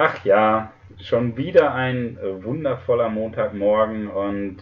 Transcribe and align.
Ach 0.00 0.24
ja, 0.24 0.70
schon 1.02 1.36
wieder 1.36 1.74
ein 1.74 2.18
äh, 2.18 2.44
wundervoller 2.44 3.08
Montagmorgen 3.08 4.06
und 4.06 4.58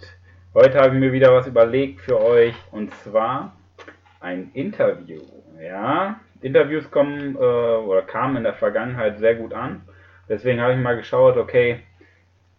heute 0.55 0.79
habe 0.81 0.95
ich 0.95 1.01
mir 1.01 1.13
wieder 1.13 1.31
was 1.31 1.47
überlegt 1.47 2.01
für 2.01 2.19
euch 2.19 2.55
und 2.71 2.91
zwar 2.95 3.55
ein 4.19 4.51
Interview. 4.55 5.21
Ja, 5.61 6.21
Interviews 6.41 6.91
kommen 6.91 7.37
äh, 7.37 7.39
oder 7.39 8.01
kamen 8.01 8.39
in 8.39 8.45
der 8.45 8.55
Vergangenheit 8.55 9.19
sehr 9.19 9.35
gut 9.35 9.53
an. 9.53 9.83
Deswegen 10.27 10.63
habe 10.63 10.73
ich 10.73 10.79
mal 10.79 10.97
geschaut, 10.97 11.37
okay, 11.37 11.81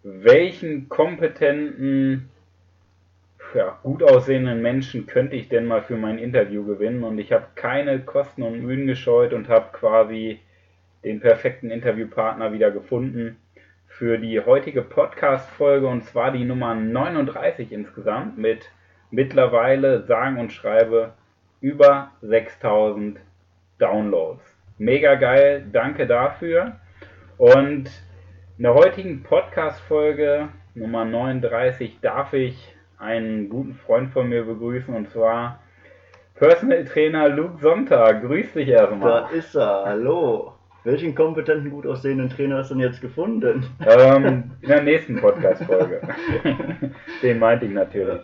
welchen 0.03 0.87
kompetenten, 0.87 2.29
ja, 3.55 3.79
gut 3.81 4.03
aussehenden 4.03 4.61
Menschen 4.61 5.07
könnte 5.07 5.35
ich 5.35 5.49
denn 5.49 5.65
mal 5.65 5.81
für 5.81 5.97
mein 5.97 6.19
Interview 6.19 6.63
gewinnen? 6.63 7.01
Und 7.01 7.17
ich 7.17 7.31
habe 7.31 7.47
keine 7.55 8.01
Kosten 8.01 8.43
und 8.43 8.61
Mühen 8.61 8.85
gescheut 8.85 9.33
und 9.33 9.49
habe 9.49 9.69
quasi 9.71 10.41
den 11.03 11.19
perfekten 11.19 11.69
Interviewpartner 11.69 12.53
wieder 12.53 12.71
gefunden 12.71 13.37
für 13.87 14.17
die 14.17 14.39
heutige 14.39 14.81
Podcast-Folge 14.81 15.87
und 15.87 16.03
zwar 16.03 16.31
die 16.31 16.45
Nummer 16.45 16.75
39 16.75 17.71
insgesamt 17.71 18.37
mit 18.37 18.69
mittlerweile 19.09 20.03
sagen 20.03 20.39
und 20.39 20.51
schreibe 20.51 21.13
über 21.61 22.11
6000 22.21 23.19
Downloads. 23.79 24.43
Mega 24.77 25.15
geil, 25.15 25.65
danke 25.71 26.05
dafür. 26.05 26.75
Und 27.37 27.89
in 28.57 28.63
der 28.63 28.73
heutigen 28.73 29.23
Podcast-Folge 29.23 30.49
Nummer 30.75 31.05
39 31.05 31.99
darf 32.01 32.33
ich 32.33 32.75
einen 32.99 33.49
guten 33.49 33.73
Freund 33.75 34.11
von 34.11 34.29
mir 34.29 34.43
begrüßen 34.43 34.93
und 34.93 35.09
zwar 35.09 35.59
Personal 36.35 36.85
Trainer 36.85 37.29
Luke 37.29 37.59
Sonntag. 37.59 38.21
Grüß 38.21 38.53
dich 38.53 38.69
erstmal. 38.69 39.23
Da 39.23 39.29
ist 39.29 39.55
er, 39.55 39.85
hallo. 39.85 40.56
Welchen 40.87 41.15
kompetenten, 41.15 41.69
gut 41.69 41.85
aussehenden 41.85 42.29
Trainer 42.29 42.59
hast 42.59 42.71
du 42.71 42.75
denn 42.75 42.83
jetzt 42.83 43.01
gefunden? 43.01 43.65
Ähm, 43.85 44.51
in 44.61 44.69
der 44.69 44.83
nächsten 44.83 45.17
Podcast-Folge. 45.17 45.99
Den 47.21 47.39
meinte 47.39 47.65
ich 47.65 47.73
natürlich. 47.73 48.21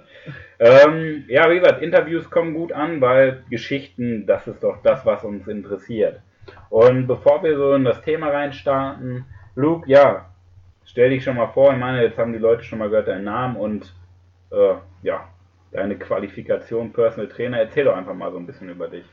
Ähm, 0.60 1.26
ja, 1.28 1.52
wie 1.52 1.60
gesagt, 1.60 1.82
Interviews 1.82 2.30
kommen 2.30 2.54
gut 2.54 2.72
an, 2.72 3.02
weil 3.02 3.44
Geschichten, 3.50 4.26
das 4.26 4.48
ist 4.48 4.64
doch 4.64 4.82
das, 4.82 5.06
was 5.06 5.26
uns 5.26 5.46
interessiert. 5.46 6.22
Und 6.70 7.06
bevor 7.06 7.44
wir 7.44 7.58
so 7.58 7.74
in 7.74 7.84
das 7.84 8.02
Thema 8.02 8.30
reinstarten, 8.30 9.26
Luke, 9.56 9.90
ja, 9.90 10.30
stell 10.86 11.10
dich 11.10 11.26
schon 11.26 11.36
mal 11.36 11.48
vor. 11.48 11.74
Ich 11.74 11.80
meine, 11.80 12.02
jetzt 12.02 12.18
haben 12.18 12.32
die 12.32 12.40
Leute 12.40 12.64
schon 12.64 12.80
mal 12.80 12.90
gehört 12.90 13.10
deinen 13.10 13.26
Namen 13.26 13.58
und 13.58 13.94
äh, 14.54 14.76
ja, 15.02 15.28
deine 15.74 15.98
Qualifikation 15.98 16.94
Personal 16.94 17.28
Trainer. 17.28 17.58
Erzähl 17.58 17.84
doch 17.84 17.98
einfach 17.98 18.14
mal 18.14 18.32
so 18.32 18.38
ein 18.38 18.48
bisschen 18.48 18.70
über 18.70 18.88
dich. 18.88 19.04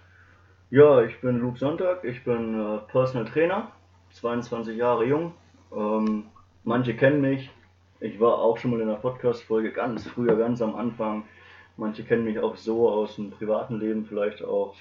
Ja, 0.72 1.02
ich 1.02 1.20
bin 1.20 1.40
Luke 1.40 1.58
Sonntag, 1.58 2.04
ich 2.04 2.22
bin 2.22 2.54
äh, 2.54 2.78
Personal 2.92 3.26
Trainer, 3.26 3.72
22 4.12 4.76
Jahre 4.76 5.04
jung. 5.04 5.34
Ähm, 5.76 6.26
manche 6.62 6.94
kennen 6.94 7.20
mich. 7.20 7.50
Ich 7.98 8.20
war 8.20 8.38
auch 8.38 8.56
schon 8.56 8.70
mal 8.70 8.80
in 8.80 8.88
einer 8.88 8.98
Podcast-Folge 8.98 9.72
ganz 9.72 10.06
früher, 10.06 10.36
ganz 10.36 10.62
am 10.62 10.76
Anfang. 10.76 11.24
Manche 11.76 12.04
kennen 12.04 12.22
mich 12.22 12.38
auch 12.38 12.56
so 12.56 12.88
aus 12.88 13.16
dem 13.16 13.32
privaten 13.32 13.80
Leben, 13.80 14.06
vielleicht 14.06 14.44
auch 14.44 14.76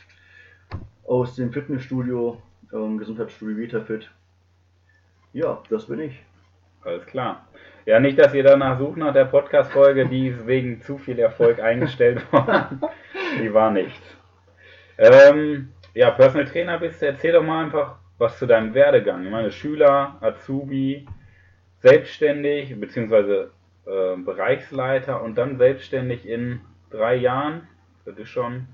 aus 1.07 1.35
dem 1.35 1.51
Fitnessstudio, 1.51 2.39
ähm, 2.71 2.99
Gesundheitsstudio 2.99 3.57
VitaFit. 3.57 4.11
Ja, 5.33 5.63
das 5.71 5.87
bin 5.87 6.01
ich. 6.01 6.19
Alles 6.83 7.03
klar. 7.07 7.47
Ja, 7.87 7.99
nicht, 7.99 8.19
dass 8.19 8.35
ihr 8.35 8.43
danach 8.43 8.77
sucht 8.77 8.97
nach 8.97 9.13
der 9.13 9.25
Podcast-Folge, 9.25 10.07
die 10.07 10.27
ist 10.27 10.45
wegen 10.45 10.83
zu 10.83 10.99
viel 10.99 11.17
Erfolg 11.17 11.59
eingestellt 11.59 12.31
worden. 12.31 12.79
Die 13.41 13.53
war 13.53 13.71
nichts. 13.71 14.01
Ähm, 14.97 15.69
ja, 15.93 16.11
Personal 16.11 16.47
Trainer 16.47 16.79
bist, 16.79 17.01
erzähl 17.01 17.33
doch 17.33 17.43
mal 17.43 17.65
einfach 17.65 17.95
was 18.17 18.37
zu 18.37 18.45
deinem 18.45 18.73
Werdegang. 18.73 19.23
Ich 19.23 19.31
meine, 19.31 19.51
Schüler, 19.51 20.17
Azubi, 20.21 21.07
selbstständig, 21.81 22.79
beziehungsweise 22.79 23.51
äh, 23.85 24.17
Bereichsleiter 24.17 25.21
und 25.21 25.35
dann 25.37 25.57
selbstständig 25.57 26.27
in 26.27 26.61
drei 26.91 27.15
Jahren. 27.15 27.67
Das 28.05 28.17
ist 28.17 28.29
schon 28.29 28.67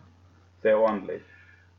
sehr 0.61 0.79
ordentlich. 0.79 1.21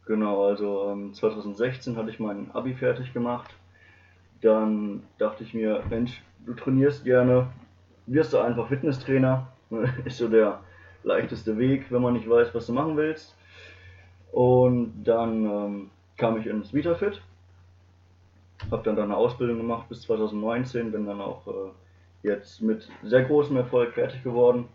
Genau, 0.07 0.47
also 0.47 0.91
ähm, 0.93 1.13
2016 1.13 1.97
hatte 1.97 2.11
ich 2.11 2.21
mein 2.21 2.51
Abi 2.53 2.75
fertig 2.75 3.13
gemacht. 3.13 3.53
Dann 4.41 5.03
dachte 5.19 5.43
ich 5.43 5.53
mir, 5.55 5.83
Mensch, 5.91 6.23
du 6.45 6.55
trainierst 6.55 7.05
gerne, 7.05 7.49
wirst 8.07 8.33
du 8.33 8.39
einfach 8.39 8.69
Fitnesstrainer. 8.69 9.49
ist 10.05 10.19
so 10.19 10.29
der 10.29 10.61
leichteste 11.03 11.59
Weg, 11.59 11.87
wenn 11.91 12.03
man 12.03 12.15
nicht 12.15 12.31
weiß, 12.31 12.55
was 12.55 12.67
du 12.67 12.73
machen 12.73 12.97
willst. 12.97 13.36
Und 14.33 15.05
dann 15.05 15.45
ähm, 15.45 15.91
kam 16.17 16.39
ich 16.39 16.47
ins 16.47 16.75
VitaFit, 16.75 17.21
habe 18.71 18.83
dann, 18.85 18.97
dann 18.97 19.07
eine 19.07 19.17
Ausbildung 19.17 19.59
gemacht 19.59 19.89
bis 19.89 20.03
2019, 20.03 20.93
bin 20.93 21.07
dann 21.07 21.21
auch 21.21 21.47
äh, 21.47 21.71
jetzt 22.23 22.61
mit 22.61 22.89
sehr 23.03 23.25
großem 23.25 23.57
Erfolg 23.57 23.95
fertig 23.95 24.23
geworden. 24.23 24.69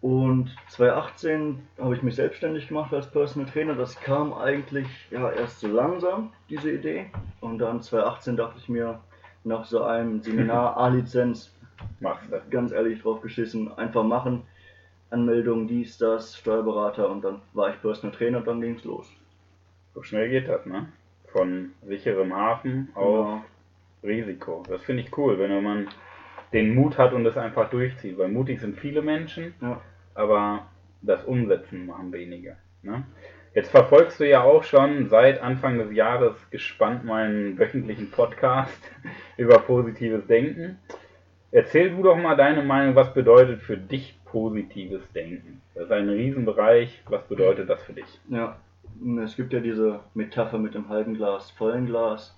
Und 0.00 0.56
2018 0.68 1.60
habe 1.78 1.94
ich 1.94 2.02
mich 2.02 2.14
selbstständig 2.14 2.68
gemacht 2.68 2.92
als 2.94 3.10
Personal 3.10 3.50
Trainer. 3.50 3.74
Das 3.74 4.00
kam 4.00 4.32
eigentlich 4.32 4.86
ja 5.10 5.30
erst 5.30 5.60
so 5.60 5.68
langsam, 5.68 6.32
diese 6.48 6.72
Idee. 6.72 7.10
Und 7.40 7.58
dann 7.58 7.82
2018 7.82 8.36
dachte 8.36 8.58
ich 8.58 8.68
mir, 8.68 8.98
nach 9.44 9.64
so 9.64 9.82
einem 9.82 10.22
Seminar 10.22 10.76
A-Lizenz, 10.78 11.54
ganz 12.50 12.72
ehrlich 12.72 13.02
drauf 13.02 13.20
geschissen, 13.20 13.72
einfach 13.76 14.04
machen. 14.04 14.42
Anmeldung, 15.10 15.66
dies, 15.66 15.98
das, 15.98 16.36
Steuerberater 16.36 17.08
und 17.10 17.22
dann 17.22 17.42
war 17.52 17.70
ich 17.70 17.80
Personal 17.80 18.16
Trainer 18.16 18.38
und 18.38 18.46
dann 18.46 18.60
ging 18.60 18.76
es 18.76 18.84
los. 18.84 19.10
So 19.94 20.02
schnell 20.02 20.30
geht 20.30 20.48
das, 20.48 20.66
ne? 20.66 20.86
Von 21.32 21.72
sicherem 21.82 22.34
Hafen 22.34 22.88
auf 22.94 23.26
genau. 23.26 23.44
Risiko. 24.02 24.62
Das 24.68 24.82
finde 24.82 25.02
ich 25.02 25.16
cool, 25.16 25.38
wenn 25.38 25.62
man 25.62 25.88
den 26.52 26.74
Mut 26.74 26.98
hat 26.98 27.12
und 27.12 27.26
es 27.26 27.36
einfach 27.36 27.70
durchzieht. 27.70 28.18
Weil 28.18 28.28
mutig 28.28 28.60
sind 28.60 28.78
viele 28.78 29.02
Menschen, 29.02 29.54
ja. 29.60 29.80
aber 30.14 30.66
das 31.02 31.24
Umsetzen 31.24 31.86
machen 31.86 32.12
wenige. 32.12 32.56
Ne? 32.82 33.04
Jetzt 33.54 33.70
verfolgst 33.70 34.20
du 34.20 34.28
ja 34.28 34.42
auch 34.42 34.62
schon 34.62 35.08
seit 35.08 35.42
Anfang 35.42 35.78
des 35.78 35.92
Jahres 35.92 36.36
gespannt 36.50 37.04
meinen 37.04 37.58
wöchentlichen 37.58 38.10
Podcast 38.10 38.80
über 39.36 39.58
positives 39.58 40.26
Denken. 40.26 40.78
Erzähl 41.52 41.90
du 41.90 42.02
doch 42.04 42.16
mal 42.16 42.36
deine 42.36 42.62
Meinung, 42.62 42.94
was 42.94 43.12
bedeutet 43.12 43.60
für 43.62 43.76
dich 43.76 44.19
positives 44.30 45.02
Denken? 45.12 45.60
Das 45.74 45.84
ist 45.84 45.92
ein 45.92 46.08
Riesenbereich. 46.08 47.02
Was 47.08 47.22
bedeutet 47.24 47.68
das 47.68 47.82
für 47.82 47.92
dich? 47.92 48.20
Ja, 48.28 48.56
es 49.22 49.36
gibt 49.36 49.52
ja 49.52 49.60
diese 49.60 50.00
Metapher 50.14 50.58
mit 50.58 50.74
dem 50.74 50.88
halben 50.88 51.14
Glas, 51.14 51.50
vollen 51.52 51.86
Glas. 51.86 52.36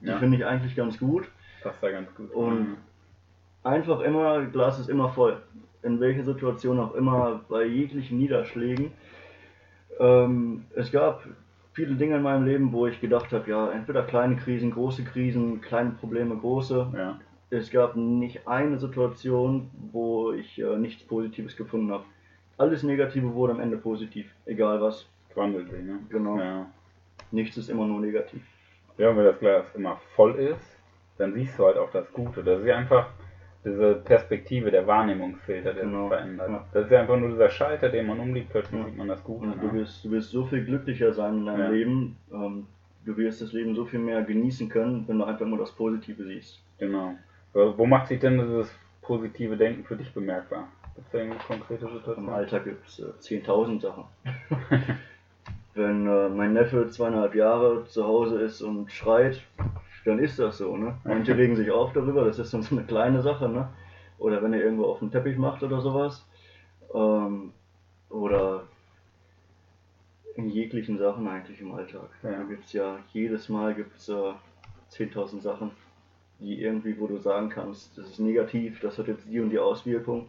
Die 0.00 0.06
ja. 0.06 0.18
finde 0.18 0.36
ich 0.36 0.46
eigentlich 0.46 0.76
ganz 0.76 0.98
gut. 0.98 1.28
Passt 1.62 1.82
da 1.82 1.90
ganz 1.90 2.14
gut. 2.14 2.30
Und 2.32 2.60
mhm. 2.60 2.76
einfach 3.62 4.00
immer, 4.00 4.44
Glas 4.46 4.78
ist 4.78 4.88
immer 4.88 5.10
voll. 5.10 5.40
In 5.82 6.00
welcher 6.00 6.24
Situation 6.24 6.78
auch 6.80 6.94
immer, 6.94 7.40
bei 7.48 7.64
jeglichen 7.64 8.18
Niederschlägen. 8.18 8.92
Ähm, 9.98 10.64
es 10.74 10.90
gab 10.92 11.24
viele 11.72 11.94
Dinge 11.94 12.16
in 12.16 12.22
meinem 12.22 12.44
Leben, 12.44 12.72
wo 12.72 12.86
ich 12.86 13.00
gedacht 13.00 13.32
habe, 13.32 13.48
ja, 13.50 13.70
entweder 13.70 14.02
kleine 14.02 14.36
Krisen, 14.36 14.70
große 14.70 15.04
Krisen, 15.04 15.60
kleine 15.60 15.90
Probleme, 15.90 16.36
große. 16.36 16.92
Ja 16.96 17.18
es 17.50 17.70
gab 17.70 17.96
nicht 17.96 18.46
eine 18.46 18.78
Situation, 18.78 19.70
wo 19.92 20.32
ich 20.32 20.60
äh, 20.60 20.76
nichts 20.76 21.02
Positives 21.02 21.56
gefunden 21.56 21.90
habe. 21.92 22.04
Alles 22.56 22.82
Negative 22.82 23.32
wurde 23.34 23.52
am 23.52 23.60
Ende 23.60 23.76
positiv, 23.76 24.30
egal 24.46 24.80
was. 24.80 25.08
Wandelt 25.34 25.70
sich, 25.70 25.82
ne? 25.82 26.00
Genau. 26.10 26.38
Ja. 26.38 26.66
Nichts 27.30 27.56
ist 27.56 27.68
immer 27.68 27.86
nur 27.86 28.00
negativ. 28.00 28.42
Ja, 28.96 29.10
und 29.10 29.16
wenn 29.16 29.24
das 29.24 29.38
Glas 29.38 29.66
immer 29.74 30.00
voll 30.16 30.34
ist, 30.34 30.78
dann 31.18 31.32
siehst 31.34 31.58
du 31.58 31.66
halt 31.66 31.76
auch 31.76 31.90
das 31.90 32.12
Gute. 32.12 32.42
Das 32.42 32.60
ist 32.60 32.66
ja 32.66 32.76
einfach 32.76 33.08
diese 33.64 33.94
Perspektive, 33.96 34.70
der 34.70 34.86
Wahrnehmungsfilter, 34.86 35.74
der 35.74 35.84
genau. 35.84 36.08
sich 36.08 36.16
verändert. 36.16 36.48
Ja. 36.48 36.66
Das 36.72 36.84
ist 36.86 36.90
ja 36.90 37.00
einfach 37.00 37.18
nur 37.18 37.30
dieser 37.30 37.50
Schalter, 37.50 37.88
den 37.88 38.06
man 38.06 38.18
umliegt, 38.18 38.50
plötzlich 38.50 38.80
ja. 38.80 38.86
sieht 38.86 38.96
man 38.96 39.08
das 39.08 39.22
Gute. 39.22 39.46
Ja, 39.46 39.54
du, 39.54 39.72
wirst, 39.72 40.04
du 40.04 40.10
wirst 40.10 40.30
so 40.30 40.44
viel 40.44 40.64
glücklicher 40.64 41.12
sein 41.12 41.38
in 41.38 41.46
deinem 41.46 41.72
Leben. 41.72 42.16
Ähm, 42.32 42.66
du 43.04 43.16
wirst 43.16 43.40
das 43.40 43.52
Leben 43.52 43.74
so 43.74 43.84
viel 43.84 44.00
mehr 44.00 44.22
genießen 44.22 44.68
können, 44.68 45.04
wenn 45.06 45.18
du 45.18 45.24
einfach 45.24 45.46
nur 45.46 45.58
das 45.58 45.72
Positive 45.72 46.24
siehst. 46.24 46.60
Genau. 46.78 47.14
Wo 47.52 47.86
macht 47.86 48.08
sich 48.08 48.20
denn 48.20 48.38
dieses 48.38 48.70
positive 49.02 49.56
Denken 49.56 49.84
für 49.84 49.96
dich 49.96 50.12
bemerkbar? 50.12 50.68
Gibt 50.94 51.14
es 51.14 51.46
konkrete 51.46 51.86
Situationen? 51.86 52.28
Im 52.28 52.34
Alltag 52.34 52.64
gibt 52.64 52.86
es 52.86 52.98
äh, 52.98 53.40
10.000 53.40 53.80
Sachen. 53.80 54.04
Wenn 55.74 56.06
äh, 56.06 56.28
mein 56.28 56.52
Neffe 56.52 56.88
zweieinhalb 56.88 57.34
Jahre 57.34 57.84
zu 57.86 58.04
Hause 58.04 58.40
ist 58.40 58.62
und 58.62 58.90
schreit, 58.90 59.42
dann 60.04 60.18
ist 60.18 60.38
das 60.38 60.58
so. 60.58 60.76
Ne? 60.76 60.98
Manche 61.04 61.36
regen 61.36 61.56
sich 61.56 61.70
auf 61.70 61.92
darüber, 61.92 62.24
das 62.24 62.38
ist 62.38 62.52
dann 62.52 62.62
so 62.62 62.76
eine 62.76 62.84
kleine 62.84 63.22
Sache. 63.22 63.48
Ne? 63.48 63.68
Oder 64.18 64.42
wenn 64.42 64.52
er 64.52 64.62
irgendwo 64.62 64.86
auf 64.86 64.98
dem 64.98 65.10
Teppich 65.10 65.38
macht 65.38 65.62
oder 65.62 65.80
sowas. 65.80 66.26
Ähm, 66.92 67.52
oder 68.10 68.64
in 70.34 70.48
jeglichen 70.48 70.98
Sachen 70.98 71.26
eigentlich 71.28 71.60
im 71.60 71.72
Alltag. 71.72 72.10
Ja. 72.22 72.30
Da 72.30 72.42
gibt 72.42 72.64
es 72.64 72.72
ja 72.72 72.98
jedes 73.12 73.48
Mal 73.48 73.74
gibt's, 73.74 74.08
äh, 74.08 74.32
10.000 74.90 75.40
Sachen 75.40 75.70
die 76.40 76.62
irgendwie, 76.62 76.98
wo 76.98 77.06
du 77.06 77.18
sagen 77.18 77.48
kannst, 77.48 77.96
das 77.98 78.10
ist 78.10 78.18
negativ, 78.18 78.80
das 78.80 78.98
hat 78.98 79.08
jetzt 79.08 79.28
die 79.28 79.40
und 79.40 79.50
die 79.50 79.58
Auswirkung. 79.58 80.28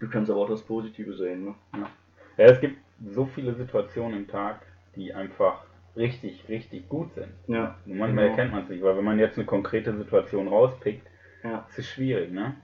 Du 0.00 0.08
kannst 0.08 0.30
aber 0.30 0.40
auch 0.40 0.48
das 0.48 0.62
Positive 0.62 1.12
sehen. 1.14 1.44
Ne? 1.44 1.54
Ja. 1.74 1.90
ja, 2.36 2.44
es 2.52 2.60
gibt 2.60 2.78
so 3.06 3.26
viele 3.26 3.54
Situationen 3.54 4.18
im 4.18 4.28
Tag, 4.28 4.62
die 4.96 5.12
einfach 5.12 5.64
richtig, 5.96 6.48
richtig 6.48 6.88
gut 6.88 7.12
sind. 7.14 7.28
Ja. 7.48 7.76
Und 7.86 7.98
manchmal 7.98 8.24
genau. 8.24 8.36
erkennt 8.36 8.52
man 8.52 8.62
es 8.64 8.68
nicht, 8.70 8.82
weil 8.82 8.96
wenn 8.96 9.04
man 9.04 9.18
jetzt 9.18 9.36
eine 9.36 9.46
konkrete 9.46 9.96
Situation 9.96 10.48
rauspickt, 10.48 11.06
Ja. 11.42 11.66
ist 11.70 11.78
es 11.78 11.86
schwierig, 11.88 12.30
ne? 12.32 12.54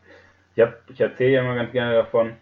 Ich, 0.56 0.62
hab, 0.62 0.78
ich 0.88 1.00
erzähle 1.00 1.32
ja 1.32 1.42
immer 1.42 1.56
ganz 1.56 1.72
gerne 1.72 1.94
davon, 1.94 2.34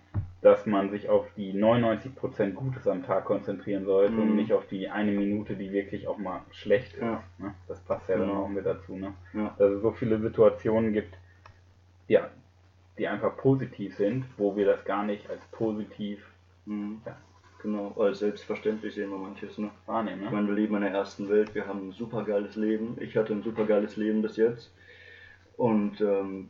dass 0.43 0.67
man 0.67 0.91
sich 0.91 1.09
auf 1.09 1.27
die 1.37 1.53
99% 1.55 2.53
Gutes 2.53 2.87
am 2.89 3.05
Tag 3.05 3.25
konzentrieren 3.27 3.85
sollte 3.85 4.15
und 4.17 4.31
Mhm. 4.31 4.37
nicht 4.37 4.53
auf 4.53 4.67
die 4.67 4.89
eine 4.89 5.12
Minute, 5.12 5.55
die 5.56 5.73
wirklich 5.73 6.09
auch 6.09 6.19
mal 6.19 6.41
schlecht 6.50 6.94
ist. 6.94 7.00
Ja. 7.03 7.23
Ne? 7.39 7.55
Das 7.69 7.81
passt 7.81 8.09
ja 8.09 8.19
dann 8.19 8.29
Genau. 8.29 8.43
auch 8.44 8.49
mit 8.49 8.67
dazu, 8.67 8.97
ne? 8.97 9.15
Ja. 9.33 9.55
Dass 9.59 9.71
es 9.71 9.83
so 9.83 9.93
viele 9.93 10.19
Situationen 10.19 10.93
gibt, 10.93 11.15
ja, 12.09 12.29
die 12.99 13.06
einfach 13.09 13.37
positiv 13.37 13.97
sind, 13.97 14.25
wo 14.37 14.56
wir 14.56 14.67
das 14.67 14.85
gar 14.85 15.05
nicht 15.05 15.29
als 15.31 15.41
positiv 15.53 16.27
Mhm. 16.67 17.00
Ja. 17.06 17.17
Genau, 17.62 17.93
als 17.97 18.19
selbstverständlich 18.21 18.94
sehen 18.94 19.11
wir 19.11 19.19
manches, 19.19 19.56
ne? 19.59 19.71
wahrnehmen. 19.87 20.23
Ich 20.25 20.31
Ne? 20.31 20.35
meine, 20.37 20.49
wir 20.49 20.55
leben 20.55 20.75
in 20.75 20.83
der 20.83 20.91
ersten 20.91 21.29
Welt, 21.29 21.55
wir 21.55 21.67
haben 21.69 21.89
ein 21.89 21.93
super 21.93 22.25
geiles 22.25 22.56
Leben. 22.56 22.97
Ich 23.00 23.17
hatte 23.17 23.33
ein 23.33 23.43
super 23.43 23.65
geiles 23.67 23.97
Leben 23.97 24.21
bis 24.23 24.37
jetzt. 24.37 24.73
Und 25.56 26.00
ähm, 26.00 26.49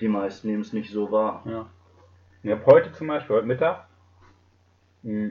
die 0.00 0.08
meisten 0.08 0.48
nehmen 0.48 0.62
es 0.62 0.72
nicht 0.72 0.90
so 0.90 1.10
wahr. 1.12 1.42
Ja. 1.46 1.66
Ich 2.42 2.50
habe 2.50 2.64
heute 2.66 2.92
zum 2.92 3.08
Beispiel, 3.08 3.36
heute 3.36 3.46
Mittag, 3.46 3.86
mh, 5.02 5.30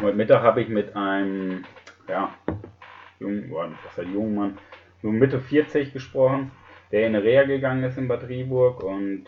heute 0.00 0.16
Mittag 0.16 0.42
habe 0.42 0.62
ich 0.62 0.68
mit 0.68 0.94
einem, 0.94 1.64
ja, 2.08 2.34
jungen, 3.18 3.48
boah, 3.50 3.70
was 3.84 3.96
heißt 3.98 4.08
jungen 4.14 4.34
Mann, 4.34 4.58
so 5.02 5.08
Mitte 5.10 5.40
40 5.40 5.92
gesprochen, 5.92 6.52
der 6.92 7.06
in 7.06 7.14
eine 7.14 7.24
Reha 7.24 7.44
gegangen 7.44 7.82
ist 7.84 7.98
in 7.98 8.08
Bad 8.08 8.28
Rieburg 8.28 8.82
und 8.82 9.24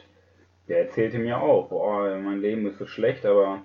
der 0.69 0.81
erzählte 0.81 1.19
mir 1.19 1.39
auch, 1.41 1.69
boah, 1.69 2.17
mein 2.19 2.41
Leben 2.41 2.67
ist 2.67 2.79
so 2.79 2.87
schlecht, 2.87 3.27
aber 3.27 3.63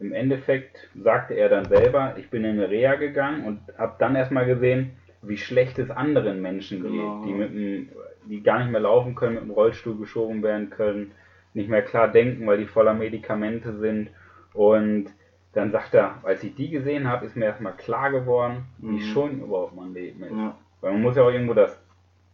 im 0.00 0.12
Endeffekt 0.12 0.88
sagte 1.00 1.34
er 1.34 1.48
dann 1.48 1.66
selber, 1.66 2.14
ich 2.18 2.30
bin 2.30 2.44
in 2.44 2.52
eine 2.58 2.70
Reha 2.70 2.94
gegangen 2.96 3.44
und 3.44 3.60
habe 3.78 3.96
dann 3.98 4.16
erstmal 4.16 4.46
gesehen, 4.46 4.92
wie 5.22 5.36
schlecht 5.36 5.78
es 5.78 5.90
anderen 5.90 6.40
Menschen 6.42 6.82
geht, 6.82 6.92
Genau. 6.92 7.24
die, 7.24 7.32
mit 7.32 7.52
dem, 7.52 7.88
die 8.26 8.42
gar 8.42 8.58
nicht 8.60 8.70
mehr 8.70 8.80
laufen 8.80 9.14
können, 9.14 9.34
mit 9.34 9.44
dem 9.44 9.50
Rollstuhl 9.50 9.96
geschoben 9.98 10.42
werden 10.42 10.70
können, 10.70 11.12
nicht 11.54 11.68
mehr 11.68 11.82
klar 11.82 12.08
denken, 12.08 12.46
weil 12.46 12.58
die 12.58 12.66
voller 12.66 12.94
Medikamente 12.94 13.76
sind. 13.78 14.10
Und 14.54 15.06
dann 15.52 15.70
sagt 15.72 15.94
er, 15.94 16.18
als 16.22 16.42
ich 16.44 16.54
die 16.54 16.70
gesehen 16.70 17.08
habe, 17.08 17.26
ist 17.26 17.36
mir 17.36 17.46
erstmal 17.46 17.72
klar 17.74 18.10
geworden, 18.10 18.64
wie 18.78 18.96
Mhm. 18.96 19.00
schon 19.00 19.40
überhaupt 19.40 19.74
mein 19.74 19.92
Leben 19.94 20.22
ist. 20.22 20.30
Ja. 20.32 20.56
Weil 20.80 20.92
man 20.92 21.02
muss 21.02 21.16
ja 21.16 21.22
auch 21.22 21.30
irgendwo 21.30 21.54
das 21.54 21.80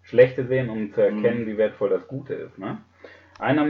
Schlechte 0.02 0.44
sehen, 0.44 0.68
um 0.68 0.92
zu 0.92 1.00
erkennen, 1.00 1.42
Mhm. 1.42 1.46
wie 1.46 1.56
wertvoll 1.58 1.88
das 1.90 2.06
Gute 2.06 2.34
ist. 2.34 2.58
Ne? 2.58 2.78
Einer, 3.38 3.66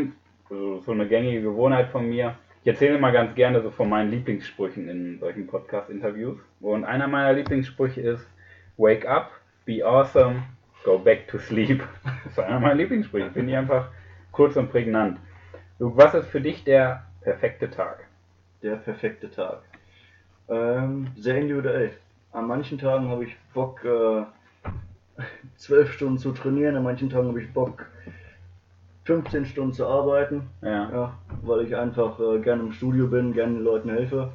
also 0.51 0.81
so 0.81 0.93
eine 0.93 1.07
gängige 1.07 1.43
Gewohnheit 1.43 1.89
von 1.89 2.09
mir, 2.09 2.35
ich 2.63 2.69
erzähle 2.69 2.99
mal 2.99 3.13
ganz 3.13 3.35
gerne 3.35 3.61
so 3.63 3.71
von 3.71 3.89
meinen 3.89 4.11
Lieblingssprüchen 4.11 4.89
in 4.89 5.19
solchen 5.21 5.47
Podcast-Interviews. 5.47 6.39
Und 6.61 6.85
einer 6.85 7.07
meiner 7.07 7.33
Lieblingssprüche 7.35 8.01
ist, 8.01 8.27
Wake 8.77 9.07
up, 9.07 9.31
be 9.67 9.85
awesome, 9.87 10.43
go 10.85 10.99
back 10.99 11.29
to 11.29 11.39
sleep. 11.39 11.83
Das 12.25 12.33
ist 12.33 12.39
einer 12.41 12.59
meiner 12.59 12.75
Lieblingssprüche, 12.75 13.31
finde 13.31 13.53
ich 13.53 13.57
einfach 13.59 13.89
kurz 14.33 14.57
und 14.57 14.71
prägnant. 14.73 15.19
Was 15.93 16.15
ist 16.15 16.29
für 16.29 16.41
dich 16.41 16.65
der 16.65 17.05
perfekte 17.21 17.71
Tag? 17.71 18.07
Der 18.63 18.77
perfekte 18.77 19.31
Tag. 19.31 19.61
Ähm, 20.49 21.09
sehr 21.17 21.37
individuell. 21.37 21.93
An 22.33 22.47
manchen 22.47 22.79
Tagen 22.79 23.09
habe 23.09 23.25
ich 23.25 23.37
Bock, 23.53 23.85
äh, 23.85 24.25
zwölf 25.57 25.93
Stunden 25.93 26.19
zu 26.19 26.33
trainieren, 26.33 26.77
an 26.77 26.85
manchen 26.85 27.11
Tagen 27.11 27.29
habe 27.29 27.43
ich 27.43 27.53
Bock, 27.53 27.87
15 29.05 29.45
Stunden 29.45 29.73
zu 29.75 29.87
arbeiten. 29.87 30.49
Ja, 30.63 30.91
Ja, 30.91 31.19
weil 31.43 31.67
ich 31.67 31.77
einfach 31.77 32.19
äh, 32.19 32.39
gerne 32.41 32.63
im 32.63 32.73
Studio 32.73 33.07
bin, 33.09 33.35
gerne 33.35 33.55
den 33.55 33.65
Leuten 33.65 33.91
helfe. 33.91 34.33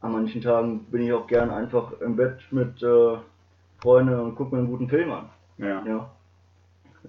An 0.00 0.12
manchen 0.12 0.42
Tagen 0.42 0.84
bin 0.86 1.02
ich 1.02 1.12
auch 1.12 1.28
gern 1.28 1.50
einfach 1.50 1.92
im 2.00 2.16
Bett 2.16 2.40
mit 2.50 2.82
äh, 2.82 3.16
Freunden 3.78 4.18
und 4.18 4.34
gucke 4.34 4.54
mir 4.54 4.60
einen 4.60 4.70
guten 4.70 4.88
Film 4.88 5.12
an. 5.12 5.30
ja, 5.58 5.84
Ja. 5.86 6.10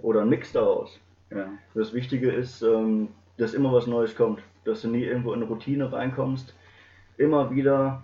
Oder 0.02 0.22
ein 0.22 0.30
Mix 0.30 0.52
daraus. 0.52 1.00
ja. 1.32 1.48
Das 1.74 1.94
Wichtige 1.94 2.32
ist, 2.32 2.62
ähm, 2.62 3.10
dass 3.38 3.54
immer 3.54 3.72
was 3.74 3.88
Neues 3.88 4.16
kommt. 4.16 4.42
Dass 4.66 4.82
du 4.82 4.90
nie 4.90 5.04
irgendwo 5.04 5.34
in 5.34 5.42
eine 5.42 5.50
Routine 5.50 5.92
reinkommst. 5.92 6.56
Immer 7.18 7.52
wieder, 7.52 8.04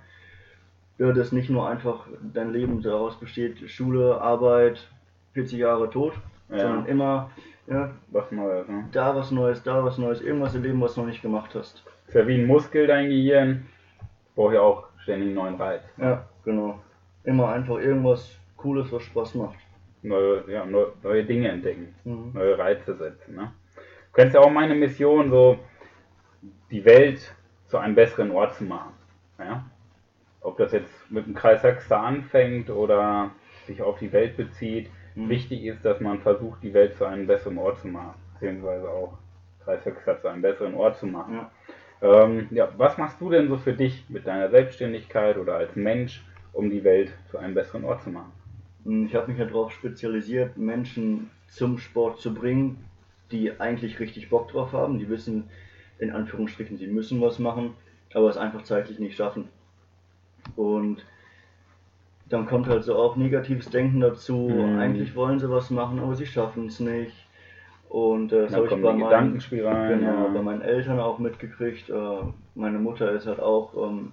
ja, 0.97 1.11
dass 1.13 1.31
nicht 1.31 1.49
nur 1.49 1.67
einfach 1.69 2.05
dein 2.33 2.51
Leben 2.51 2.81
daraus 2.81 3.19
besteht, 3.19 3.69
Schule, 3.69 4.19
Arbeit, 4.21 4.87
40 5.33 5.59
Jahre 5.59 5.89
tot, 5.89 6.13
Ja. 6.49 6.59
sondern 6.59 6.85
immer 6.87 7.29
ja, 7.67 7.91
Was 8.11 8.31
Neues, 8.31 8.67
ne? 8.67 8.85
da 8.91 9.15
was 9.15 9.29
Neues, 9.31 9.61
da 9.63 9.83
was 9.83 9.97
Neues, 9.99 10.21
irgendwas 10.21 10.55
im 10.55 10.63
Leben, 10.63 10.81
was 10.81 10.95
du 10.95 11.01
noch 11.01 11.07
nicht 11.07 11.21
gemacht 11.21 11.53
hast. 11.53 11.83
Ist 12.07 12.15
ja 12.15 12.27
wie 12.27 12.35
ein 12.41 12.47
Muskel, 12.47 12.87
dein 12.87 13.09
Gehirn. 13.09 13.67
Braucht 14.35 14.55
ja 14.55 14.61
auch 14.61 14.87
ständig 15.03 15.27
einen 15.27 15.35
neuen 15.35 15.55
Reiz. 15.55 15.83
Ja, 15.97 16.25
genau. 16.43 16.79
Immer 17.23 17.49
einfach 17.49 17.77
irgendwas 17.77 18.35
Cooles, 18.57 18.91
was 18.91 19.03
Spaß 19.03 19.35
macht. 19.35 19.57
Neue, 20.01 20.43
ja, 20.47 20.65
neu, 20.65 20.85
neue 21.03 21.23
Dinge 21.23 21.49
entdecken. 21.49 21.93
Mhm. 22.05 22.31
Neue 22.33 22.57
Reize 22.57 22.95
setzen. 22.95 23.35
Ne? 23.35 23.51
Du 24.11 24.21
kennst 24.21 24.35
ja 24.35 24.41
auch 24.41 24.51
meine 24.51 24.75
Mission, 24.75 25.29
so 25.29 25.59
die 26.71 26.83
Welt 26.85 27.33
zu 27.67 27.77
einem 27.77 27.95
besseren 27.95 28.31
Ort 28.31 28.55
zu 28.55 28.63
machen. 28.63 28.93
Ja? 29.37 29.65
Ob 30.41 30.57
das 30.57 30.71
jetzt 30.71 30.91
mit 31.09 31.25
dem 31.25 31.35
Kreis 31.35 31.63
Höxter 31.63 32.01
anfängt 32.01 32.69
oder 32.69 33.31
sich 33.67 33.81
auf 33.81 33.99
die 33.99 34.11
Welt 34.11 34.35
bezieht. 34.35 34.89
Mhm. 35.15 35.29
Wichtig 35.29 35.63
ist, 35.65 35.85
dass 35.85 35.99
man 35.99 36.19
versucht, 36.19 36.63
die 36.63 36.73
Welt 36.73 36.95
zu 36.95 37.05
einem 37.05 37.27
besseren 37.27 37.57
Ort 37.57 37.79
zu 37.79 37.87
machen. 37.87 38.15
Beziehungsweise 38.33 38.89
auch 38.89 39.17
Kreis 39.63 39.85
Höxter 39.85 40.19
zu 40.19 40.27
einem 40.27 40.41
besseren 40.41 40.73
Ort 40.73 40.97
zu 40.97 41.05
machen. 41.05 41.35
Ja. 41.35 41.51
Ähm, 42.01 42.47
ja, 42.51 42.69
was 42.77 42.97
machst 42.97 43.19
du 43.19 43.29
denn 43.29 43.49
so 43.49 43.57
für 43.57 43.73
dich 43.73 44.05
mit 44.09 44.25
deiner 44.25 44.49
Selbstständigkeit 44.49 45.37
oder 45.37 45.55
als 45.55 45.75
Mensch, 45.75 46.25
um 46.53 46.69
die 46.69 46.83
Welt 46.83 47.11
zu 47.29 47.37
einem 47.37 47.53
besseren 47.53 47.83
Ort 47.83 48.01
zu 48.03 48.09
machen? 48.09 48.31
Ich 49.05 49.13
habe 49.13 49.27
mich 49.27 49.37
ja 49.37 49.45
darauf 49.45 49.71
spezialisiert, 49.71 50.57
Menschen 50.57 51.29
zum 51.47 51.77
Sport 51.77 52.19
zu 52.19 52.33
bringen, 52.33 52.88
die 53.31 53.59
eigentlich 53.59 53.99
richtig 53.99 54.29
Bock 54.29 54.49
drauf 54.49 54.73
haben. 54.73 54.99
Die 54.99 55.09
wissen, 55.09 55.49
in 55.99 56.11
Anführungsstrichen, 56.11 56.77
sie 56.77 56.87
müssen 56.87 57.21
was 57.21 57.39
machen, 57.39 57.73
aber 58.13 58.29
es 58.29 58.37
einfach 58.37 58.63
zeitlich 58.63 58.99
nicht 58.99 59.15
schaffen. 59.15 59.49
Und 60.55 61.05
dann 62.29 62.45
kommt 62.45 62.67
halt 62.67 62.83
so 62.83 62.95
auch 62.95 63.15
negatives 63.15 63.69
Denken 63.69 64.01
dazu. 64.01 64.49
Mhm. 64.49 64.79
Eigentlich 64.79 65.15
wollen 65.15 65.39
sie 65.39 65.49
was 65.49 65.69
machen, 65.69 65.99
aber 65.99 66.15
sie 66.15 66.25
schaffen 66.25 66.67
es 66.67 66.79
nicht. 66.79 67.15
Und 67.89 68.31
äh, 68.31 68.43
das 68.43 68.53
habe 68.53 68.67
ich 68.67 68.81
bei 68.81 68.93
meinen, 68.93 69.39
genau, 69.39 70.25
ja. 70.25 70.27
bei 70.31 70.41
meinen 70.43 70.61
Eltern 70.61 70.99
auch 70.99 71.17
mitgekriegt. 71.17 71.89
Äh, 71.89 71.93
meine 72.53 72.77
Mutter 72.77 73.11
ist 73.11 73.25
halt 73.25 73.39
auch 73.39 73.73
ähm, 73.75 74.11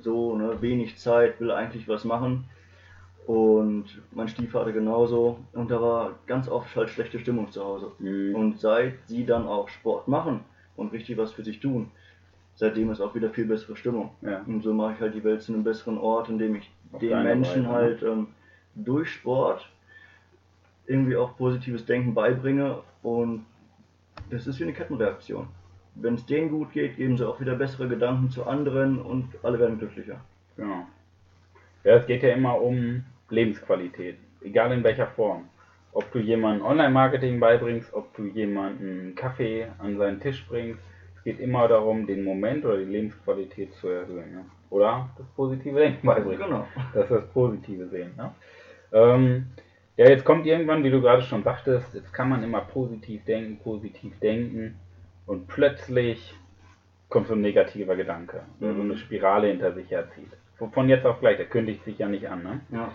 so, 0.00 0.36
ne, 0.36 0.62
wenig 0.62 0.96
Zeit, 0.98 1.40
will 1.40 1.50
eigentlich 1.50 1.88
was 1.88 2.04
machen. 2.04 2.44
Und 3.28 3.84
mein 4.12 4.26
Stiefvater 4.26 4.72
genauso. 4.72 5.38
Und 5.52 5.70
da 5.70 5.82
war 5.82 6.14
ganz 6.26 6.48
oft 6.48 6.74
halt 6.74 6.88
schlechte 6.88 7.18
Stimmung 7.18 7.50
zu 7.50 7.62
Hause. 7.62 7.92
Mhm. 7.98 8.34
Und 8.34 8.58
seit 8.58 8.94
sie 9.04 9.26
dann 9.26 9.46
auch 9.46 9.68
Sport 9.68 10.08
machen 10.08 10.40
und 10.76 10.92
richtig 10.92 11.18
was 11.18 11.32
für 11.32 11.44
sich 11.44 11.60
tun, 11.60 11.90
seitdem 12.54 12.90
ist 12.90 13.02
auch 13.02 13.14
wieder 13.14 13.28
viel 13.28 13.44
bessere 13.44 13.76
Stimmung. 13.76 14.12
Ja. 14.22 14.40
Und 14.46 14.62
so 14.62 14.72
mache 14.72 14.94
ich 14.94 15.00
halt 15.00 15.14
die 15.14 15.22
Welt 15.24 15.42
zu 15.42 15.52
einem 15.52 15.62
besseren 15.62 15.98
Ort, 15.98 16.30
indem 16.30 16.54
ich 16.54 16.70
Auf 16.90 17.00
den 17.00 17.22
Menschen 17.22 17.64
Weise, 17.64 17.68
ne? 17.68 17.68
halt 17.68 18.02
ähm, 18.02 18.28
durch 18.74 19.10
Sport 19.10 19.68
irgendwie 20.86 21.16
auch 21.16 21.36
positives 21.36 21.84
Denken 21.84 22.14
beibringe. 22.14 22.78
Und 23.02 23.44
das 24.30 24.46
ist 24.46 24.58
wie 24.58 24.62
eine 24.64 24.72
Kettenreaktion. 24.72 25.48
Wenn 25.96 26.14
es 26.14 26.24
denen 26.24 26.48
gut 26.48 26.72
geht, 26.72 26.96
geben 26.96 27.18
sie 27.18 27.28
auch 27.28 27.38
wieder 27.42 27.56
bessere 27.56 27.88
Gedanken 27.88 28.30
zu 28.30 28.46
anderen 28.46 28.98
und 28.98 29.28
alle 29.42 29.58
werden 29.58 29.78
glücklicher. 29.78 30.18
Genau. 30.56 30.86
Ja, 31.84 31.96
es 31.96 32.06
geht 32.06 32.22
ja 32.22 32.30
immer 32.30 32.58
um 32.58 33.04
Lebensqualität, 33.30 34.16
egal 34.42 34.72
in 34.72 34.84
welcher 34.84 35.06
Form. 35.08 35.48
Ob 35.92 36.10
du 36.12 36.18
jemandem 36.18 36.64
Online-Marketing 36.66 37.40
beibringst, 37.40 37.92
ob 37.94 38.14
du 38.14 38.26
jemanden 38.26 39.14
Kaffee 39.14 39.66
an 39.78 39.96
seinen 39.98 40.20
Tisch 40.20 40.46
bringst, 40.48 40.80
es 41.16 41.24
geht 41.24 41.40
immer 41.40 41.66
darum, 41.66 42.06
den 42.06 42.22
Moment 42.24 42.64
oder 42.64 42.78
die 42.78 42.84
Lebensqualität 42.84 43.72
zu 43.74 43.88
erhöhen. 43.88 44.32
Ne? 44.32 44.44
Oder 44.70 45.08
das 45.16 45.26
positive 45.34 45.78
Denken 45.78 46.06
beibringen. 46.06 46.38
Genau. 46.46 46.66
Das 46.94 47.04
ist 47.04 47.10
das 47.10 47.26
Positive 47.32 47.88
sehen. 47.88 48.12
Ne? 48.16 48.30
Ähm, 48.92 49.46
ja, 49.96 50.08
jetzt 50.08 50.24
kommt 50.24 50.46
irgendwann, 50.46 50.84
wie 50.84 50.90
du 50.90 51.00
gerade 51.00 51.22
schon 51.22 51.42
sagtest, 51.42 51.92
jetzt 51.94 52.12
kann 52.12 52.28
man 52.28 52.42
immer 52.44 52.60
positiv 52.60 53.24
denken, 53.24 53.58
positiv 53.58 54.18
denken 54.20 54.76
und 55.26 55.48
plötzlich 55.48 56.34
kommt 57.08 57.26
so 57.26 57.34
ein 57.34 57.40
negativer 57.40 57.96
Gedanke, 57.96 58.42
der 58.60 58.74
so 58.74 58.82
Mhm. 58.82 58.90
eine 58.90 58.98
Spirale 58.98 59.48
hinter 59.48 59.72
sich 59.72 59.90
herzieht. 59.90 60.28
Von 60.72 60.88
jetzt 60.88 61.06
auf 61.06 61.20
gleich, 61.20 61.36
der 61.38 61.46
kündigt 61.46 61.84
sich 61.84 61.98
ja 61.98 62.08
nicht 62.08 62.28
an. 62.28 62.42
Ne? 62.42 62.60
Ja. 62.70 62.92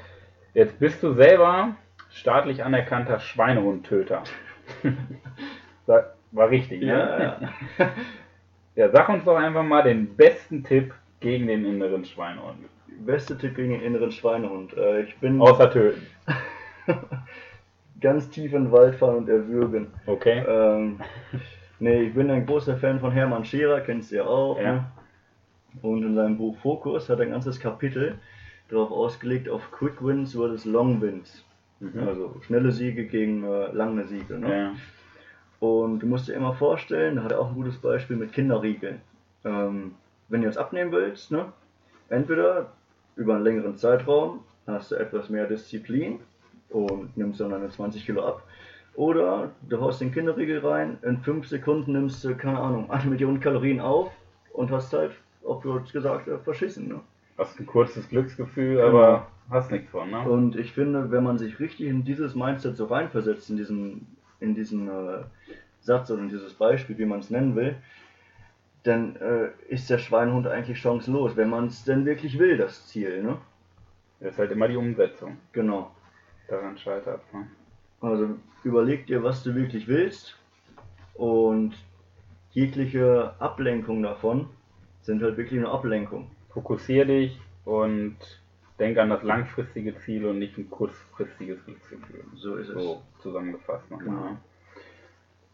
Jetzt 0.53 0.79
bist 0.79 1.01
du 1.01 1.13
selber 1.13 1.75
staatlich 2.12 2.63
anerkannter 2.63 3.19
Schweinehundtöter. 3.19 4.24
War 5.86 6.50
richtig, 6.50 6.81
ne? 6.81 6.88
Ja, 6.88 7.19
ja. 7.19 7.91
Ja, 8.75 8.89
sag 8.89 9.07
uns 9.10 9.24
doch 9.24 9.36
einfach 9.36 9.62
mal 9.62 9.83
den 9.83 10.15
besten 10.15 10.63
Tipp 10.63 10.95
gegen 11.19 11.45
den 11.45 11.63
inneren 11.63 12.05
Schweinehund. 12.05 12.57
Beste 13.05 13.38
Tipp 13.38 13.55
gegen 13.55 13.69
den 13.69 13.81
inneren 13.81 14.12
Schweinehund. 14.12 14.75
Äh, 14.75 15.01
ich 15.01 15.15
bin 15.17 15.39
Außer 15.39 15.69
töten. 15.69 16.07
ganz 18.01 18.29
tief 18.31 18.51
in 18.53 18.65
den 18.65 18.72
Wald 18.72 18.95
fahren 18.95 19.17
und 19.17 19.29
erwürgen. 19.29 19.88
Okay? 20.07 20.43
Ähm, 20.48 21.00
nee, 21.79 22.01
ich 22.01 22.15
bin 22.15 22.31
ein 22.31 22.48
großer 22.48 22.77
Fan 22.77 23.00
von 23.00 23.12
Hermann 23.12 23.45
Scherer, 23.45 23.81
kennst 23.81 24.12
du 24.12 24.15
ja 24.15 24.24
auch. 24.25 24.60
Ja. 24.60 24.74
Ne? 24.74 24.86
Und 25.83 26.03
in 26.03 26.15
seinem 26.15 26.38
Buch 26.38 26.57
Fokus 26.57 27.10
hat 27.10 27.19
er 27.19 27.25
ein 27.25 27.31
ganzes 27.31 27.60
Kapitel. 27.60 28.15
Darauf 28.74 28.92
ausgelegt 28.92 29.50
auf 29.50 29.72
Quick 29.72 30.03
Wins 30.03 30.34
versus 30.34 30.65
Long 30.65 31.01
Wins. 31.01 31.44
Mhm. 31.80 32.08
Also 32.08 32.36
schnelle 32.46 32.72
Siege 32.72 33.06
gegen 33.06 33.44
äh, 33.44 33.72
lange 33.72 34.06
Siege. 34.06 34.38
Ne? 34.38 34.58
Ja. 34.58 34.75
Und 35.60 36.00
du 36.00 36.08
musst 36.08 36.27
dir 36.27 36.34
immer 36.34 36.53
vorstellen, 36.53 37.15
da 37.15 37.24
hat 37.24 37.32
er 37.32 37.39
auch 37.39 37.50
ein 37.50 37.56
gutes 37.56 37.77
Beispiel 37.77 38.18
mit 38.18 38.34
Kinderriegeln. 38.34 39.01
Ähm, 39.46 39.96
wenn 40.27 40.42
du 40.42 40.48
jetzt 40.48 40.58
abnehmen 40.58 40.92
willst, 40.92 41.32
ne, 41.32 41.46
entweder 42.10 42.72
über 43.15 43.36
einen 43.36 43.44
längeren 43.44 43.77
Zeitraum 43.77 44.39
hast 44.68 44.92
du 44.92 44.96
etwas 44.96 45.30
mehr 45.30 45.46
Disziplin 45.46 46.20
und 46.70 47.15
nimmst 47.15 47.39
dann 47.39 47.51
deine 47.51 47.70
20 47.70 48.06
Kilo 48.06 48.25
ab. 48.25 48.44
Oder 48.96 49.51
du 49.70 49.80
haust 49.80 50.01
den 50.01 50.12
Kinderriegel 50.12 50.60
rein, 50.60 50.98
in 51.01 51.20
5 51.20 51.48
Sekunden 51.48 51.94
nimmst 51.94 52.24
du, 52.24 52.36
keine 52.36 52.60
Ahnung, 52.60 52.92
eine 52.92 53.10
Million 53.10 53.39
Kalorien 53.39 53.80
auf 53.80 54.12
und 54.53 54.72
hast 54.72 54.94
halt, 54.94 55.12
auf 55.44 55.62
Deutsch 55.62 55.92
gesagt, 55.92 56.30
verschissen. 56.44 56.88
Ne? 56.88 57.00
Hast 57.38 57.60
ein 57.60 57.66
kurzes 57.66 58.08
Glücksgefühl, 58.10 58.75
Genau. 58.75 58.88
aber 58.88 59.28
hast 59.50 59.72
nichts 59.72 59.90
von, 59.90 60.10
ne? 60.12 60.22
Und 60.22 60.56
ich 60.56 60.72
finde, 60.74 61.12
wenn 61.12 61.24
man 61.24 61.38
sich 61.38 61.60
richtig 61.60 61.88
in 61.88 62.04
dieses 62.04 62.36
Mindset 62.36 62.78
so 62.78 62.86
reinversetzt, 62.86 63.50
in 63.50 63.58
diesen, 63.58 64.08
in 64.40 64.54
diesen 64.56 64.88
äh, 64.88 65.24
Satz 65.82 66.10
oder 66.12 66.22
in 66.22 66.30
dieses 66.30 66.54
Beispiel, 66.54 66.98
wie 66.98 67.06
man 67.06 67.20
es 67.20 67.30
nennen 67.30 67.56
will, 67.56 67.75
dann 68.84 69.16
äh, 69.16 69.50
ist 69.70 69.90
der 69.90 69.98
Schweinehund 69.98 70.46
eigentlich 70.48 70.80
chancenlos, 70.80 71.36
wenn 71.36 71.50
man 71.50 71.68
es 71.68 71.84
denn 71.86 72.06
wirklich 72.06 72.38
will, 72.38 72.58
das 72.58 72.88
Ziel. 72.88 73.24
Ne? 73.24 73.38
Das 74.20 74.34
ist 74.34 74.40
halt 74.40 74.52
immer 74.52 74.68
die 74.68 74.75
Umsetzung. 74.75 75.38
Genau. 75.54 75.92
Daran 76.48 76.78
scheitert 76.78 77.22
ne? 77.34 77.48
Also 78.02 78.36
überleg 78.66 79.08
dir, 79.08 79.24
was 79.24 79.44
du 79.44 79.56
wirklich 79.56 79.88
willst 79.88 80.38
und 81.13 81.74
jegliche 82.52 83.34
Ablenkung 83.40 84.04
davon 84.04 84.50
sind 85.02 85.22
halt 85.24 85.38
wirklich 85.38 85.60
eine 85.60 85.70
Ablenkung. 85.70 86.30
Fokussier 86.53 87.05
dich 87.05 87.39
und 87.65 88.17
denk 88.79 88.98
an 88.98 89.10
das 89.10 89.24
langfristige 89.24 89.95
Ziel 90.00 90.25
und 90.25 90.39
nicht 90.39 90.57
ein 90.57 90.69
kurzfristiges 90.69 91.63
Glücksgefühl. 91.65 92.24
So 92.36 92.55
ist 92.55 92.69
es. 92.69 92.75
So 92.75 93.01
zusammengefasst 93.22 93.89
nochmal. 93.89 94.07
Genau. 94.07 94.38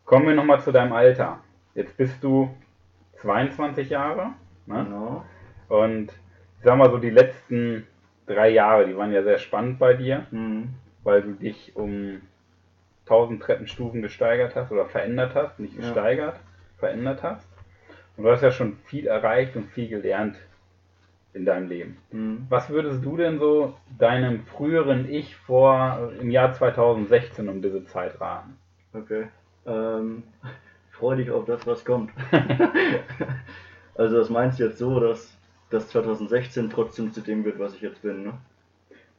Kommen 0.06 0.28
wir 0.28 0.36
nochmal 0.36 0.62
zu 0.62 0.72
deinem 0.72 0.94
Alter. 0.94 1.40
Jetzt 1.76 1.96
bist 1.98 2.24
du 2.24 2.50
22 3.22 3.90
Jahre. 3.90 4.32
Ne? 4.66 4.86
Genau. 4.86 5.26
Und 5.68 6.08
ich 6.58 6.64
sag 6.66 6.78
mal 6.78 6.90
so, 6.90 6.98
die 6.98 7.10
letzten 7.12 7.86
drei 8.26 8.50
Jahre, 8.50 8.88
die 8.88 8.98
waren 8.98 9.12
ja 9.12 9.24
sehr 9.24 9.38
spannend 9.38 9.80
bei 9.80 9.94
dir, 9.94 10.26
Mhm. 10.32 10.70
weil 11.04 11.22
du 11.22 11.34
dich 11.34 11.76
um 11.76 12.22
1000 13.06 13.42
Treppenstufen 13.42 14.02
gesteigert 14.02 14.56
hast 14.56 14.72
oder 14.72 14.86
verändert 14.86 15.36
hast, 15.36 15.60
nicht 15.60 15.74
Ja. 15.76 15.82
gesteigert, 15.82 16.40
verändert 16.78 17.24
hast. 17.24 17.48
Und 18.18 18.24
du 18.24 18.32
hast 18.32 18.42
ja 18.42 18.52
schon 18.52 18.78
viel 18.86 19.08
erreicht 19.08 19.56
und 19.56 19.68
viel 19.72 19.88
gelernt 19.88 20.36
in 21.34 21.46
deinem 21.46 21.70
Leben. 21.70 21.98
Mhm. 22.12 22.46
Was 22.50 22.70
würdest 22.70 23.04
du 23.06 23.16
denn 23.18 23.40
so 23.40 23.76
deinem 23.98 24.46
früheren 24.46 25.10
Ich 25.10 25.36
vor 25.36 26.12
im 26.20 26.32
Jahr 26.32 26.54
2016 26.54 27.48
um 27.48 27.62
diese 27.62 27.86
Zeit 27.86 28.20
raten? 28.20 28.58
Okay. 28.94 29.28
Ähm, 29.66 30.24
freu 30.92 31.16
dich 31.16 31.30
auf 31.32 31.46
das, 31.46 31.66
was 31.68 31.86
kommt. 31.86 32.12
also 33.96 34.18
das 34.18 34.30
meinst 34.30 34.60
du 34.60 34.64
jetzt 34.66 34.78
so, 34.80 35.00
dass 35.00 35.36
das 35.70 35.88
2016 35.90 36.70
trotzdem 36.70 37.12
zu 37.14 37.22
dem 37.22 37.46
wird, 37.46 37.60
was 37.60 37.76
ich 37.76 37.82
jetzt 37.82 38.02
bin, 38.02 38.24
ne? 38.24 38.34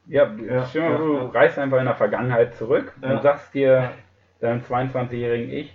Ja, 0.07 0.29
Ja, 0.33 0.65
stell 0.65 0.81
mal 0.81 0.91
ja, 0.91 0.97
du 0.97 1.13
ja. 1.13 1.25
reist 1.29 1.57
einfach 1.59 1.79
in 1.79 1.85
der 1.85 1.95
Vergangenheit 1.95 2.55
zurück 2.55 2.91
Ja. 3.01 3.11
und 3.15 3.21
sagst 3.21 3.53
dir 3.53 3.91
deinem 4.41 4.61
22-jährigen 4.61 5.49
Ich, 5.51 5.73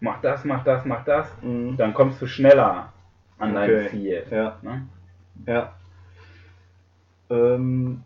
mach 0.00 0.20
das, 0.20 0.44
mach 0.44 0.62
das, 0.62 0.84
mach 0.84 1.04
das, 1.04 1.26
Mhm. 1.42 1.76
dann 1.76 1.94
kommst 1.94 2.20
du 2.22 2.26
schneller 2.26 2.92
an 3.38 3.54
dein 3.54 3.70
Okay. 3.70 3.88
Ziel. 3.88 4.22
Ja, 4.30 4.58
Ne? 4.62 4.86
Ja. 5.46 5.74
Ähm, 7.30 8.02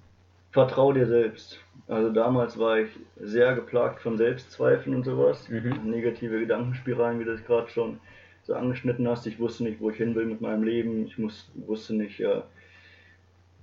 vertrau 0.51 0.93
dir 0.93 1.07
selbst. 1.07 1.61
Also 1.89 2.11
damals 2.13 2.59
war 2.59 2.79
ich 2.79 2.91
sehr 3.21 3.55
geplagt 3.55 4.01
von 4.01 4.17
Selbstzweifeln 4.17 4.97
und 4.97 5.05
sowas. 5.05 5.49
Mhm. 5.49 5.91
Negative 5.91 6.41
Gedankenspiralen, 6.41 7.21
wie 7.21 7.25
du 7.25 7.33
das 7.33 7.45
gerade 7.45 7.69
schon 7.69 8.01
so 8.45 8.55
angeschnitten 8.55 9.09
hast. 9.09 9.27
Ich 9.27 9.39
wusste 9.39 9.65
nicht, 9.65 9.81
wo 9.81 9.91
ich 9.91 9.97
hin 9.97 10.15
will 10.15 10.27
mit 10.27 10.41
meinem 10.41 10.63
Leben. 10.63 11.07
Ich 11.07 11.19
muss, 11.19 11.51
wusste 11.55 11.95
nicht, 11.95 12.21
äh, 12.21 12.43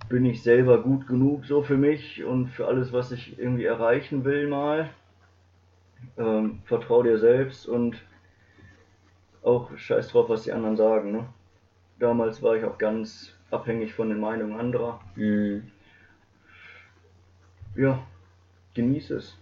bin 0.09 0.25
ich 0.25 0.43
selber 0.43 0.81
gut 0.81 1.07
genug 1.07 1.45
so 1.45 1.61
für 1.61 1.77
mich 1.77 2.23
und 2.23 2.47
für 2.49 2.67
alles, 2.67 2.91
was 2.91 3.11
ich 3.11 3.39
irgendwie 3.39 3.65
erreichen 3.65 4.23
will 4.25 4.47
mal. 4.47 4.89
Ähm, 6.17 6.61
vertrau 6.65 7.03
dir 7.03 7.17
selbst 7.17 7.67
und 7.67 7.95
auch 9.43 9.75
scheiß 9.77 10.09
drauf, 10.09 10.29
was 10.29 10.43
die 10.43 10.51
anderen 10.51 10.75
sagen. 10.75 11.11
Ne? 11.11 11.25
Damals 11.99 12.41
war 12.41 12.55
ich 12.55 12.63
auch 12.63 12.77
ganz 12.77 13.33
abhängig 13.51 13.93
von 13.93 14.09
den 14.09 14.19
Meinungen 14.19 14.59
anderer. 14.59 14.99
Mhm. 15.15 15.63
Ja, 17.75 17.99
genieß 18.75 19.11
es. 19.11 19.37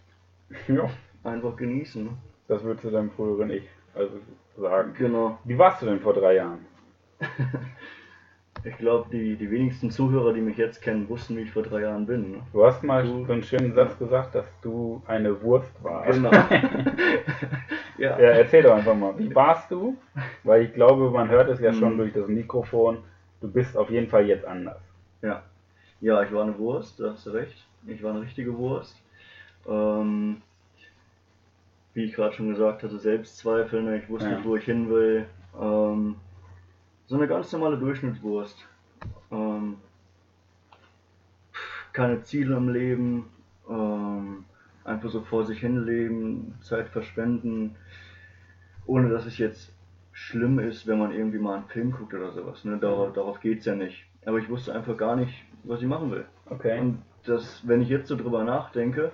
Ja, 0.67 0.89
Einfach 1.23 1.55
genießen. 1.55 2.03
Ne? 2.05 2.11
das 2.47 2.63
würdest 2.63 2.85
du 2.85 2.89
deinem 2.91 3.11
früheren 3.11 3.49
Ich 3.51 3.63
also 3.93 4.13
sagen. 4.57 4.93
Genau. 4.97 5.37
Wie 5.43 5.57
warst 5.57 5.81
du 5.81 5.85
denn 5.85 5.99
vor 5.99 6.13
drei 6.13 6.35
Jahren? 6.35 6.65
Ich 8.65 8.75
glaube, 8.77 9.07
die, 9.09 9.37
die 9.37 9.49
wenigsten 9.51 9.89
Zuhörer, 9.89 10.33
die 10.33 10.41
mich 10.41 10.57
jetzt 10.57 10.81
kennen, 10.81 11.07
wussten, 11.07 11.37
wie 11.37 11.43
ich 11.43 11.51
vor 11.51 11.63
drei 11.63 11.79
Jahren 11.79 12.05
bin. 12.05 12.31
Ne? 12.31 12.37
Du 12.51 12.65
hast 12.65 12.83
mal 12.83 13.03
Du- 13.03 13.25
so 13.25 13.31
einen 13.31 13.41
schönen 13.43 13.73
Satz 13.73 13.97
gesagt, 13.97 14.35
dass 14.35 14.45
du 14.61 15.01
eine 15.07 15.41
Wurst 15.41 15.71
warst. 15.81 16.11
Genau. 16.11 16.29
ja. 17.97 18.19
Ja, 18.19 18.29
erzähl 18.31 18.61
doch 18.63 18.73
einfach 18.75 18.95
mal, 18.95 19.17
wie 19.17 19.33
warst 19.33 19.71
du? 19.71 19.95
Weil 20.43 20.63
ich 20.63 20.73
glaube, 20.73 21.09
man 21.09 21.29
hört 21.29 21.47
es 21.49 21.61
ja 21.61 21.71
schon 21.71 21.93
Mhm. 21.93 21.97
durch 21.99 22.11
das 22.13 22.27
Mikrofon. 22.27 22.97
Du 23.41 23.50
bist 23.51 23.77
auf 23.77 23.89
jeden 23.89 24.10
Fall 24.10 24.25
jetzt 24.27 24.46
anders. 24.46 24.81
Ja. 25.22 25.43
ja, 26.01 26.24
ich 26.24 26.31
war 26.31 26.43
eine 26.43 26.58
Wurst, 26.58 27.00
da 27.00 27.12
hast 27.13 27.25
du 27.25 27.31
recht. 27.31 27.67
Ich 27.88 28.03
war 28.03 28.12
eine 28.12 28.22
richtige 28.22 28.58
Wurst. 28.58 29.01
Ähm, 29.67 30.41
wie 31.93 32.05
ich 32.05 32.13
gerade 32.13 32.34
schon 32.34 32.50
gesagt 32.50 32.84
hatte, 32.84 33.00
Selbstzweifel, 33.00 33.81
ne? 33.84 34.00
ich 34.00 34.10
wusste 34.10 34.29
Ja. 34.29 34.36
nicht, 34.36 34.46
wo 34.46 34.55
ich 34.55 34.65
hin 34.65 34.89
will. 34.89 35.25
Ähm, 35.60 36.15
so 37.08 37.15
eine 37.15 37.27
ganz 37.27 37.51
normale 37.51 37.77
Durchschnittswurst. 37.77 38.67
Ähm, 39.31 39.77
keine 41.93 42.22
Ziele 42.24 42.55
im 42.55 42.69
Leben, 42.69 43.29
ähm, 43.69 44.46
einfach 44.84 45.10
so 45.10 45.22
vor 45.22 45.46
sich 45.46 45.60
hin 45.60 45.86
leben, 45.86 46.55
Zeit 46.62 46.89
verschwenden, 46.89 47.75
ohne 48.86 49.10
dass 49.10 49.25
es 49.25 49.38
jetzt 49.38 49.74
schlimm 50.19 50.59
ist, 50.59 50.85
wenn 50.85 50.99
man 50.99 51.13
irgendwie 51.13 51.39
mal 51.39 51.55
einen 51.55 51.67
Film 51.67 51.91
guckt 51.91 52.13
oder 52.13 52.31
sowas. 52.31 52.65
Ne? 52.65 52.77
Darauf, 52.77 53.13
darauf 53.13 53.39
geht 53.39 53.59
es 53.59 53.65
ja 53.65 53.75
nicht. 53.75 54.05
Aber 54.25 54.38
ich 54.38 54.49
wusste 54.49 54.73
einfach 54.75 54.97
gar 54.97 55.15
nicht, 55.15 55.33
was 55.63 55.81
ich 55.81 55.88
machen 55.88 56.11
will. 56.11 56.25
Okay. 56.47 56.77
Und 56.79 57.01
das, 57.25 57.65
wenn 57.65 57.81
ich 57.81 57.88
jetzt 57.89 58.09
so 58.09 58.17
drüber 58.17 58.43
nachdenke, 58.43 59.11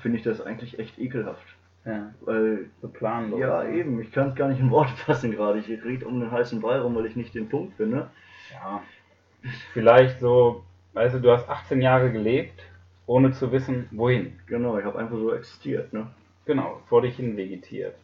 finde 0.00 0.18
ich 0.18 0.24
das 0.24 0.40
eigentlich 0.40 0.78
echt 0.78 0.98
ekelhaft. 0.98 1.44
ja, 1.84 2.12
Weil, 2.20 2.70
so 2.80 2.88
planlos. 2.88 3.40
ja, 3.40 3.64
eben, 3.68 4.00
ich 4.00 4.12
kann 4.12 4.28
es 4.28 4.34
gar 4.36 4.48
nicht 4.48 4.60
in 4.60 4.70
Worte 4.70 4.92
fassen 4.96 5.32
gerade. 5.32 5.58
Ich 5.58 5.68
rede 5.68 6.06
um 6.06 6.20
den 6.20 6.30
heißen 6.30 6.60
Brei 6.60 6.78
rum, 6.78 6.94
weil 6.94 7.06
ich 7.06 7.16
nicht 7.16 7.34
den 7.34 7.48
Punkt 7.48 7.76
finde. 7.76 8.08
Ja. 8.52 8.82
Vielleicht 9.72 10.20
so, 10.20 10.64
weißt 10.94 11.16
du, 11.16 11.20
du 11.20 11.30
hast 11.32 11.48
18 11.48 11.82
Jahre 11.82 12.12
gelebt, 12.12 12.62
ohne 13.06 13.32
zu 13.32 13.50
wissen, 13.50 13.88
wohin. 13.90 14.38
Genau, 14.46 14.78
ich 14.78 14.84
habe 14.84 14.98
einfach 14.98 15.16
so 15.16 15.34
existiert. 15.34 15.92
Ne? 15.92 16.06
Genau, 16.44 16.80
vor 16.86 17.02
dich 17.02 17.16
hin 17.16 17.36
vegetiert. 17.36 17.96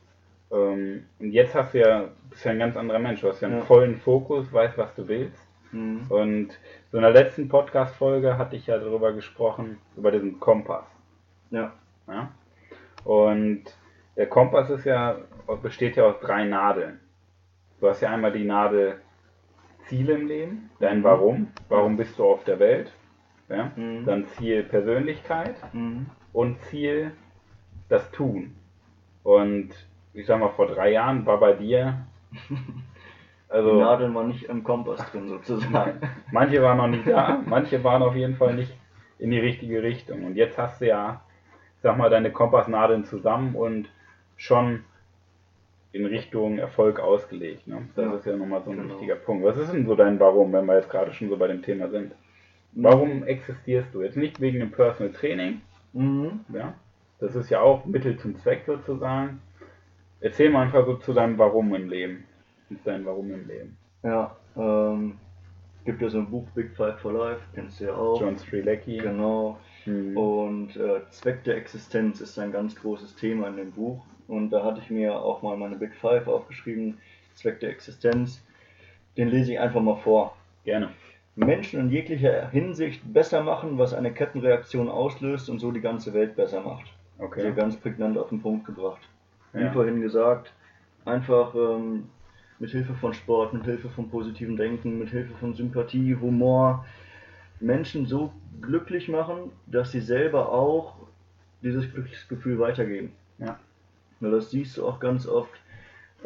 Ähm, 0.53 1.05
und 1.19 1.31
jetzt 1.31 1.55
hast 1.55 1.75
du 1.75 1.81
ja, 1.81 2.09
bist 2.31 2.45
ja 2.45 2.53
ein 2.53 2.59
ganz 2.59 2.77
anderer 2.77 2.99
Mensch. 2.99 3.21
Du 3.21 3.29
hast 3.29 3.41
ja 3.41 3.49
einen 3.49 3.59
Ja. 3.59 3.65
vollen 3.65 3.97
Fokus, 3.97 4.53
weißt, 4.53 4.77
was 4.79 4.95
du 4.95 5.09
willst. 5.09 5.43
Mhm. 5.73 6.07
Und 6.09 6.49
so 6.91 6.99
in 6.99 7.03
der 7.03 7.13
letzten 7.13 7.49
Podcast-Folge 7.49 8.37
hatte 8.37 8.57
ich 8.57 8.67
ja 8.67 8.79
darüber 8.79 9.13
gesprochen, 9.13 9.79
über 9.97 10.11
diesen 10.11 10.39
Kompass. 10.39 10.85
Ja, 11.51 11.73
Ja? 12.07 12.31
Und 13.05 13.65
der 14.17 14.27
Kompass 14.27 14.69
ist 14.71 14.85
ja, 14.85 15.17
besteht 15.63 15.97
ja 15.97 16.05
aus 16.05 16.21
drei 16.21 16.45
Nadeln. 16.45 17.01
Du 17.81 17.89
hast 17.89 18.01
ja 18.01 18.11
einmal 18.11 18.33
die 18.33 18.45
Nadel 18.45 19.01
Ziele 19.87 20.15
im 20.15 20.27
Leben, 20.29 20.71
dein 20.79 20.99
Mhm. 20.99 21.05
Warum, 21.05 21.49
warum 21.69 21.97
bist 21.97 22.19
du 22.19 22.25
auf 22.25 22.45
der 22.45 22.59
Welt, 22.59 22.93
ja? 23.49 23.73
Mhm. 23.75 24.05
dann 24.05 24.27
Ziel 24.27 24.63
Persönlichkeit 24.63 25.57
mhm. 25.73 26.07
und 26.33 26.61
Ziel 26.67 27.13
das 27.89 28.09
Tun. 28.13 28.55
Und 29.25 29.71
ich 30.15 30.27
sag 30.27 30.39
mal, 30.41 30.51
vor 30.51 30.67
drei 30.67 30.93
Jahren 30.93 31.25
war 31.27 31.39
bei 31.39 31.53
dir, 31.55 31.99
die 32.33 33.55
also 33.55 33.81
Nadeln 33.81 34.15
waren 34.15 34.29
nicht 34.29 34.45
im 34.45 34.65
Kompass 34.65 35.05
drin 35.11 35.29
sozusagen. 35.29 36.01
manche 36.33 36.63
waren 36.63 36.79
noch 36.79 36.89
nicht 36.89 37.07
da, 37.07 37.41
manche 37.47 37.83
waren 37.85 38.03
auf 38.03 38.15
jeden 38.17 38.37
Fall 38.37 38.55
nicht 38.55 38.73
in 39.19 39.31
die 39.31 39.39
richtige 39.39 39.83
Richtung. 39.83 40.25
Und 40.25 40.37
jetzt 40.37 40.57
hast 40.59 40.81
du 40.81 40.87
ja, 40.87 41.23
ich 41.77 41.83
sag 41.83 41.97
mal, 41.99 42.11
deine 42.11 42.31
Kompassnadeln 42.33 43.05
zusammen 43.05 43.55
und 43.55 43.89
schon 44.37 44.85
in 45.93 46.07
Richtung 46.07 46.59
Erfolg 46.59 46.99
ausgelegt. 47.01 47.67
Ne? 47.67 47.87
Das 47.95 48.07
Ja. 48.07 48.15
ist 48.15 48.25
ja 48.27 48.37
nochmal 48.37 48.63
so 48.63 48.71
ein 48.71 48.79
Genau. 48.79 48.95
wichtiger 48.95 49.17
Punkt. 49.17 49.45
Was 49.45 49.59
ist 49.59 49.73
denn 49.73 49.87
so 49.87 49.95
dein 49.95 50.19
Warum, 50.19 50.53
wenn 50.53 50.65
wir 50.65 50.77
jetzt 50.77 50.89
gerade 50.91 51.13
schon 51.13 51.29
so 51.29 51.37
bei 51.37 51.49
dem 51.49 51.63
Thema 51.63 51.89
sind? 51.91 52.13
Warum 52.73 53.25
existierst 53.25 53.93
du? 53.93 54.01
Jetzt 54.03 54.17
nicht 54.17 54.41
wegen 54.41 54.59
dem 54.61 54.71
Personal 54.71 55.13
Training, 55.13 55.61
Mhm. 55.93 56.41
ja? 56.55 56.73
Das 57.21 57.37
ist 57.37 57.51
ja 57.51 57.61
auch 57.61 57.85
Mittel 57.85 58.17
zum 58.17 58.37
Zweck 58.39 58.63
sozusagen. 58.67 59.41
Erzähl 60.23 60.51
mal 60.51 60.63
einfach 60.63 60.87
so 60.87 60.97
zu 60.97 61.13
deinem 61.13 61.37
Warum 61.37 61.75
im 61.75 61.91
Leben. 61.91 62.25
Was 62.69 62.79
ist 62.79 62.87
dein 62.87 63.05
Warum 63.05 63.31
im 63.33 63.47
Leben? 63.47 63.77
Ja, 64.03 64.37
ähm, 64.57 65.19
Gibt 65.85 66.01
ja 66.01 66.09
so 66.09 66.19
ein 66.19 66.31
Buch 66.31 66.47
Big 66.55 66.77
Five 66.77 67.01
for 67.01 67.13
Life, 67.13 67.41
kennst 67.55 67.81
du 67.81 67.85
ja 67.85 67.95
auch. 67.95 68.21
John 68.21 68.39
Strilecki. 68.39 68.99
Genau. 68.99 69.59
Mhm. 69.85 70.17
Und 70.17 70.77
äh, 70.77 71.01
Zweck 71.11 71.43
der 71.43 71.57
Existenz 71.57 72.21
ist 72.21 72.39
ein 72.39 72.53
ganz 72.53 72.77
großes 72.77 73.17
Thema 73.17 73.49
in 73.49 73.57
dem 73.57 73.73
Buch. 73.73 74.05
Und 74.29 74.51
da 74.51 74.65
hatte 74.65 74.81
ich 74.81 74.91
mir 74.91 75.17
auch 75.17 75.43
mal 75.43 75.57
meine 75.57 75.77
Big 75.77 75.95
Five 75.97 76.29
aufgeschrieben, 76.29 76.99
Zweck 77.35 77.59
der 77.61 77.71
Existenz. 77.71 78.45
Den 79.17 79.29
lese 79.29 79.53
ich 79.53 79.59
einfach 79.59 79.83
mal 79.83 79.97
vor. 79.97 80.37
Gerne. 80.65 80.91
Menschen 81.35 81.81
in 81.81 81.91
jeglicher 81.91 82.49
Hinsicht 82.51 83.01
besser 83.13 83.43
machen, 83.43 83.77
was 83.77 83.93
eine 83.93 84.13
Kettenreaktion 84.13 84.89
auslöst 84.89 85.51
und 85.51 85.59
so 85.59 85.73
die 85.73 85.81
ganze 85.81 86.15
Welt 86.15 86.37
besser 86.37 86.61
macht. 86.61 86.87
Okay. 87.19 87.43
Hier 87.43 87.53
ganz 87.53 87.77
prägnant 87.77 88.17
auf 88.19 88.29
den 88.29 88.41
Punkt 88.41 88.67
gebracht. 88.67 89.01
Wie 89.53 89.63
Ja. 89.63 89.73
vorhin 89.73 90.01
gesagt, 90.01 90.53
einfach 91.05 91.55
ähm, 91.55 92.05
mit 92.59 92.71
Hilfe 92.71 92.95
von 92.95 93.13
Sport, 93.13 93.53
mit 93.53 93.65
Hilfe 93.65 93.89
von 93.91 94.09
positivem 94.09 94.57
Denken, 94.57 94.99
mit 94.99 95.11
Hilfe 95.11 95.35
von 95.35 95.55
Sympathie, 95.55 96.17
Humor 96.17 96.85
Menschen 97.61 98.07
so 98.07 98.33
glücklich 98.61 99.09
machen, 99.09 99.53
dass 99.67 99.93
sie 99.93 100.01
selber 100.01 100.51
auch 100.51 100.97
dieses 101.63 101.91
Glücksgefühl 101.93 102.59
weitergeben. 102.59 103.13
Ja. 103.39 103.59
Weil 104.21 104.33
das 104.33 104.51
siehst 104.51 104.77
du 104.77 104.87
auch 104.87 105.01
ganz 105.01 105.27
oft, 105.27 105.53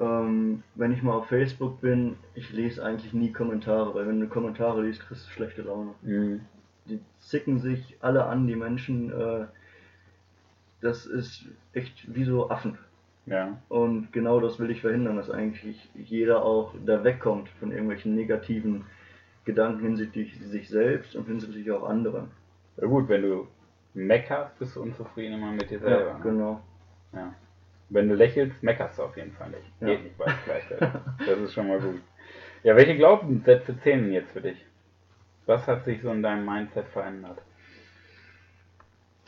ähm, 0.00 0.62
wenn 0.74 0.92
ich 0.92 1.02
mal 1.02 1.14
auf 1.14 1.28
Facebook 1.28 1.80
bin, 1.80 2.16
ich 2.34 2.52
lese 2.52 2.84
eigentlich 2.84 3.12
nie 3.12 3.32
Kommentare, 3.32 3.94
weil 3.94 4.06
wenn 4.08 4.20
du 4.20 4.28
Kommentare 4.28 4.82
liest, 4.82 5.00
kriegst 5.00 5.26
du 5.26 5.30
schlechte 5.30 5.62
Laune. 5.62 5.94
Mhm. 6.02 6.40
Die 6.86 7.00
zicken 7.18 7.58
sich 7.58 7.96
alle 8.00 8.24
an, 8.24 8.46
die 8.46 8.56
Menschen. 8.56 9.10
Äh, 9.12 9.46
das 10.80 11.06
ist 11.06 11.46
echt 11.72 12.14
wie 12.14 12.24
so 12.24 12.50
Affen. 12.50 12.78
Ja. 13.26 13.58
Und 13.68 14.12
genau 14.12 14.40
das 14.40 14.58
will 14.58 14.70
ich 14.70 14.80
verhindern, 14.80 15.16
dass 15.16 15.30
eigentlich 15.30 15.90
jeder 15.94 16.44
auch 16.44 16.74
da 16.84 17.02
wegkommt 17.02 17.48
von 17.60 17.72
irgendwelchen 17.72 18.14
negativen 18.14 18.84
Gedanken 19.44 19.82
hinsichtlich 19.82 20.38
sich 20.38 20.68
selbst 20.68 21.16
und 21.16 21.26
hinsichtlich 21.26 21.70
auch 21.70 21.88
anderen. 21.88 22.30
Ja 22.76 22.86
gut, 22.86 23.08
wenn 23.08 23.22
du 23.22 23.48
meckerst, 23.94 24.58
bist 24.58 24.76
du 24.76 24.82
unzufrieden 24.82 25.34
immer 25.34 25.52
mit 25.52 25.70
dir 25.70 25.80
selber. 25.80 26.06
Ja, 26.06 26.18
ne? 26.18 26.22
genau. 26.22 26.60
Ja. 27.12 27.34
Wenn 27.88 28.08
du 28.08 28.14
lächelst, 28.14 28.62
meckerst 28.62 28.98
du 28.98 29.04
auf 29.04 29.16
jeden 29.16 29.32
Fall 29.32 29.50
nicht. 29.50 29.72
Ja. 29.80 29.88
Geht 29.88 30.04
nicht 30.04 30.18
beides 30.18 30.34
gleichzeitig. 30.44 30.88
das 31.18 31.38
ist 31.38 31.54
schon 31.54 31.68
mal 31.68 31.80
gut. 31.80 32.00
Ja, 32.62 32.76
welche 32.76 32.96
Glaubenssätze 32.96 33.78
zählen 33.80 34.12
jetzt 34.12 34.32
für 34.32 34.40
dich? 34.40 34.64
Was 35.46 35.66
hat 35.66 35.84
sich 35.84 36.02
so 36.02 36.10
in 36.10 36.22
deinem 36.22 36.44
Mindset 36.44 36.88
verändert? 36.88 37.38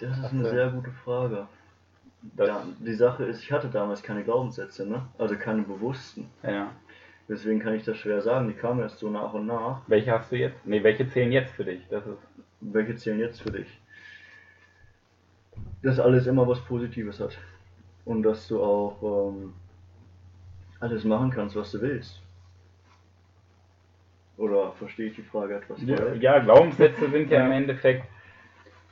Das 0.01 0.17
ist 0.17 0.25
Ach 0.25 0.33
eine 0.33 0.49
sehr 0.49 0.71
gute 0.71 0.91
Frage. 0.91 1.47
Ja, 2.37 2.65
die 2.81 2.95
Sache 2.95 3.25
ist, 3.25 3.43
ich 3.43 3.53
hatte 3.53 3.69
damals 3.69 4.03
keine 4.03 4.25
Glaubenssätze, 4.25 4.87
ne? 4.87 5.07
Also 5.19 5.37
keine 5.37 5.63
bewussten. 5.63 6.29
ja. 6.43 6.71
Deswegen 7.31 7.61
kann 7.61 7.75
ich 7.75 7.85
das 7.85 7.99
schwer 7.99 8.23
sagen. 8.23 8.49
Die 8.49 8.55
kamen 8.55 8.81
erst 8.81 9.01
so 9.01 9.11
nach 9.11 9.35
und 9.35 9.45
nach. 9.47 9.83
Welche 9.87 10.13
hast 10.13 10.33
du 10.33 10.37
jetzt? 10.37 10.65
Nee, 10.67 10.83
welche 10.83 11.07
zählen 11.11 11.31
jetzt 11.31 11.53
für 11.53 11.65
dich? 11.65 11.87
Das 11.91 12.07
ist. 12.07 12.17
Welche 12.63 12.97
zählen 12.97 13.19
jetzt 13.21 13.43
für 13.43 13.51
dich? 13.51 13.69
Dass 15.83 16.01
alles 16.01 16.27
immer 16.27 16.49
was 16.49 16.59
Positives 16.65 17.21
hat. 17.21 17.37
Und 18.07 18.23
dass 18.23 18.49
du 18.49 18.63
auch 18.63 19.29
ähm, 19.31 19.53
alles 20.81 21.05
machen 21.05 21.31
kannst, 21.31 21.55
was 21.55 21.71
du 21.73 21.83
willst. 21.83 22.23
Oder 24.39 24.73
verstehe 24.73 25.09
ich 25.09 25.17
die 25.17 25.23
Frage 25.23 25.57
etwas 25.57 25.83
Ja, 25.83 26.15
ja, 26.15 26.39
Glaubenssätze 26.39 27.11
sind 27.11 27.31
Ja. 27.31 27.45
im 27.45 27.53
Endeffekt 27.53 28.07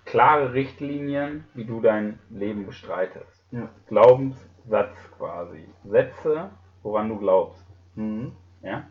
klare 0.06 0.54
Richtlinien, 0.54 1.44
wie 1.54 1.64
du 1.64 1.80
dein 1.80 2.18
Leben 2.30 2.64
bestreitest. 2.64 3.44
Ja. 3.50 3.68
Glaubenssatz 3.88 4.96
quasi. 5.18 5.66
Sätze, 5.84 6.50
woran 6.82 7.08
du 7.10 7.18
glaubst. 7.18 7.66
Mhm. 7.96 8.32
Ja? 8.62 8.84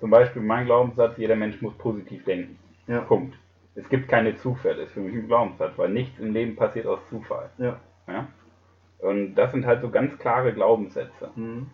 Zum 0.00 0.10
Beispiel 0.10 0.42
mein 0.42 0.66
Glaubenssatz, 0.66 1.16
jeder 1.16 1.36
Mensch 1.36 1.62
muss 1.62 1.74
positiv 1.78 2.24
denken. 2.24 2.58
Ja. 2.86 3.00
Punkt. 3.00 3.38
Es 3.74 3.88
gibt 3.88 4.08
keine 4.08 4.36
Zufälle, 4.36 4.82
ist 4.82 4.92
für 4.92 5.00
mich 5.00 5.14
ein 5.14 5.28
Glaubenssatz, 5.28 5.78
weil 5.78 5.90
nichts 5.90 6.18
im 6.18 6.32
Leben 6.32 6.56
passiert 6.56 6.86
aus 6.86 7.00
Zufall. 7.08 7.50
Ja. 7.58 7.78
Ja? 8.06 8.26
Und 8.98 9.36
das 9.36 9.52
sind 9.52 9.64
halt 9.64 9.80
so 9.80 9.90
ganz 9.90 10.18
klare 10.18 10.52
Glaubenssätze. 10.52 11.30
Mhm. 11.36 11.70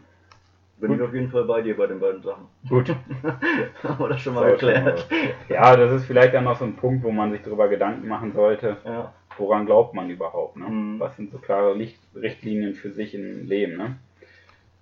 Bin 0.78 0.88
Gut. 0.90 0.98
ich 0.98 1.04
auf 1.06 1.14
jeden 1.14 1.30
Fall 1.30 1.44
bei 1.44 1.62
dir 1.62 1.76
bei 1.76 1.86
den 1.86 2.00
beiden 2.00 2.22
Sachen. 2.22 2.46
Gut. 2.68 2.88
Haben 3.82 3.98
wir 3.98 4.08
das 4.08 4.20
schon 4.20 4.34
mal 4.34 4.50
geklärt. 4.52 5.06
Ja, 5.48 5.76
das 5.76 5.92
ist 5.92 6.04
vielleicht 6.06 6.34
dann 6.34 6.44
noch 6.44 6.58
so 6.58 6.64
ein 6.64 6.74
Punkt, 6.76 7.04
wo 7.04 7.10
man 7.12 7.30
sich 7.32 7.42
darüber 7.42 7.68
Gedanken 7.68 8.08
machen 8.08 8.32
sollte, 8.32 8.76
Ja. 8.84 9.12
woran 9.38 9.66
glaubt 9.66 9.94
man 9.94 10.10
überhaupt. 10.10 10.56
Ne? 10.56 10.64
Mhm. 10.66 11.00
Was 11.00 11.16
sind 11.16 11.30
so 11.30 11.38
klare 11.38 11.74
Licht 11.74 12.00
Richtlinien 12.14 12.74
für 12.74 12.90
sich 12.90 13.14
im 13.14 13.46
Leben. 13.46 13.76
Ne? 13.76 13.96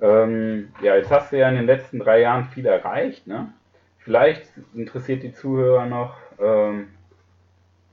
Ähm, 0.00 0.68
ja, 0.82 0.96
jetzt 0.96 1.10
hast 1.10 1.30
du 1.32 1.38
ja 1.38 1.48
in 1.48 1.56
den 1.56 1.66
letzten 1.66 1.98
drei 1.98 2.20
Jahren 2.22 2.46
viel 2.46 2.66
erreicht. 2.66 3.26
Ne? 3.26 3.52
Vielleicht 3.98 4.46
interessiert 4.74 5.22
die 5.22 5.32
Zuhörer 5.32 5.86
noch, 5.86 6.16
ähm, 6.40 6.88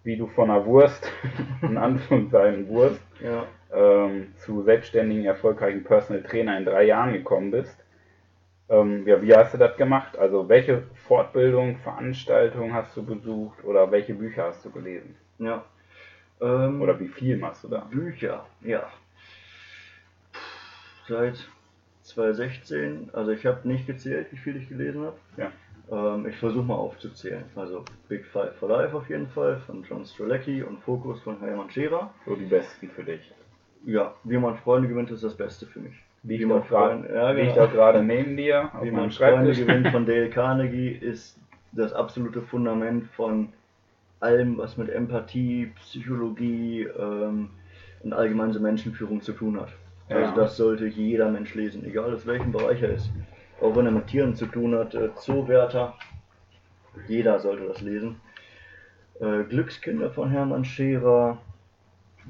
wie 0.03 0.15
du 0.17 0.27
von 0.27 0.49
einer 0.49 0.65
Wurst, 0.65 1.11
in 1.61 1.77
Anführungszeichen 1.77 2.67
Wurst, 2.69 3.01
Ja. 3.21 3.45
ähm, 3.75 4.33
zu 4.37 4.63
selbstständigen, 4.63 5.25
erfolgreichen 5.25 5.83
Personal 5.83 6.23
Trainer 6.23 6.57
in 6.57 6.65
drei 6.65 6.83
Jahren 6.85 7.11
gekommen 7.13 7.51
bist. 7.51 7.77
Ähm, 8.69 9.07
ja, 9.07 9.21
wie 9.21 9.33
hast 9.33 9.53
du 9.53 9.57
das 9.57 9.75
gemacht? 9.77 10.17
Also 10.17 10.47
welche 10.47 10.83
Fortbildung, 11.07 11.77
Veranstaltung 11.77 12.73
hast 12.73 12.95
du 12.95 13.03
besucht 13.03 13.63
oder 13.63 13.91
welche 13.91 14.13
Bücher 14.13 14.43
hast 14.43 14.63
du 14.63 14.69
gelesen? 14.71 15.15
Ja. 15.39 15.63
Ähm, 16.41 16.81
Oder 16.81 16.99
wie 16.99 17.07
viel 17.07 17.37
machst 17.37 17.63
du 17.63 17.67
da? 17.67 17.79
Bücher, 17.79 18.45
ja. 18.61 18.89
Seit 21.07 21.49
2016, 22.03 23.09
also 23.13 23.31
ich 23.31 23.45
habe 23.45 23.67
nicht 23.67 23.87
gezählt, 23.87 24.27
wie 24.31 24.37
viel 24.37 24.55
ich 24.57 24.69
gelesen 24.69 25.05
habe. 25.05 25.17
Ja. 25.37 25.51
Ähm, 25.91 26.27
ich 26.27 26.37
versuche 26.37 26.63
mal 26.63 26.75
aufzuzählen. 26.75 27.45
Also 27.55 27.83
Big 28.07 28.25
Five 28.25 28.55
for 28.57 28.69
Life 28.69 28.95
auf 28.95 29.09
jeden 29.09 29.27
Fall 29.27 29.57
von 29.65 29.83
John 29.83 30.05
Strzelecki 30.05 30.63
und 30.63 30.79
Focus 30.83 31.21
von 31.21 31.39
Hermann 31.39 31.69
Scherer. 31.71 32.13
So 32.25 32.35
die 32.35 32.45
besten 32.45 32.89
für 32.89 33.03
dich. 33.03 33.33
Ja, 33.85 34.13
wie 34.23 34.37
man 34.37 34.57
Freunde 34.57 34.87
gewinnt, 34.87 35.09
ist 35.11 35.23
das 35.23 35.35
Beste 35.35 35.65
für 35.65 35.79
mich. 35.79 35.95
Wie 36.23 36.45
man 36.45 36.61
auch 36.61 36.67
gerade 36.67 36.93
Freunde- 37.03 37.13
ja, 37.13 37.31
liegt 37.31 37.53
genau. 37.53 37.65
auch 37.65 37.71
gerade 37.71 38.03
neben 38.03 38.35
dir 38.37 38.69
auf 38.73 38.83
Wie 38.83 38.91
meinem 38.91 39.11
Freunde 39.11 39.53
gewinnt 39.53 39.87
von 39.89 40.05
Dale 40.07 40.29
Carnegie 40.29 40.89
ist 40.89 41.37
das 41.71 41.93
absolute 41.93 42.41
Fundament 42.41 43.07
von 43.11 43.49
allem, 44.19 44.57
was 44.57 44.75
mit 44.77 44.89
Empathie, 44.89 45.71
Psychologie 45.79 46.83
ähm, 46.83 47.49
und 48.03 48.13
allgemein 48.13 48.51
so 48.51 48.59
Menschenführung 48.59 49.21
zu 49.21 49.31
tun 49.33 49.59
hat. 49.59 49.69
Ja. 50.09 50.17
Also 50.17 50.35
das 50.35 50.57
sollte 50.57 50.87
jeder 50.87 51.29
Mensch 51.29 51.53
lesen, 51.55 51.85
egal 51.85 52.13
aus 52.13 52.25
welchem 52.25 52.51
Bereich 52.51 52.81
er 52.81 52.89
ist. 52.89 53.09
Auch 53.61 53.75
wenn 53.75 53.85
er 53.85 53.91
mit 53.91 54.07
Tieren 54.07 54.35
zu 54.35 54.45
tun 54.45 54.75
hat, 54.75 54.95
äh, 54.95 55.13
Zoowärter, 55.15 55.93
jeder 57.07 57.39
sollte 57.39 57.65
das 57.67 57.81
lesen. 57.81 58.19
Äh, 59.19 59.43
Glückskinder 59.43 60.09
von 60.11 60.29
Hermann 60.31 60.65
Scherer, 60.65 61.37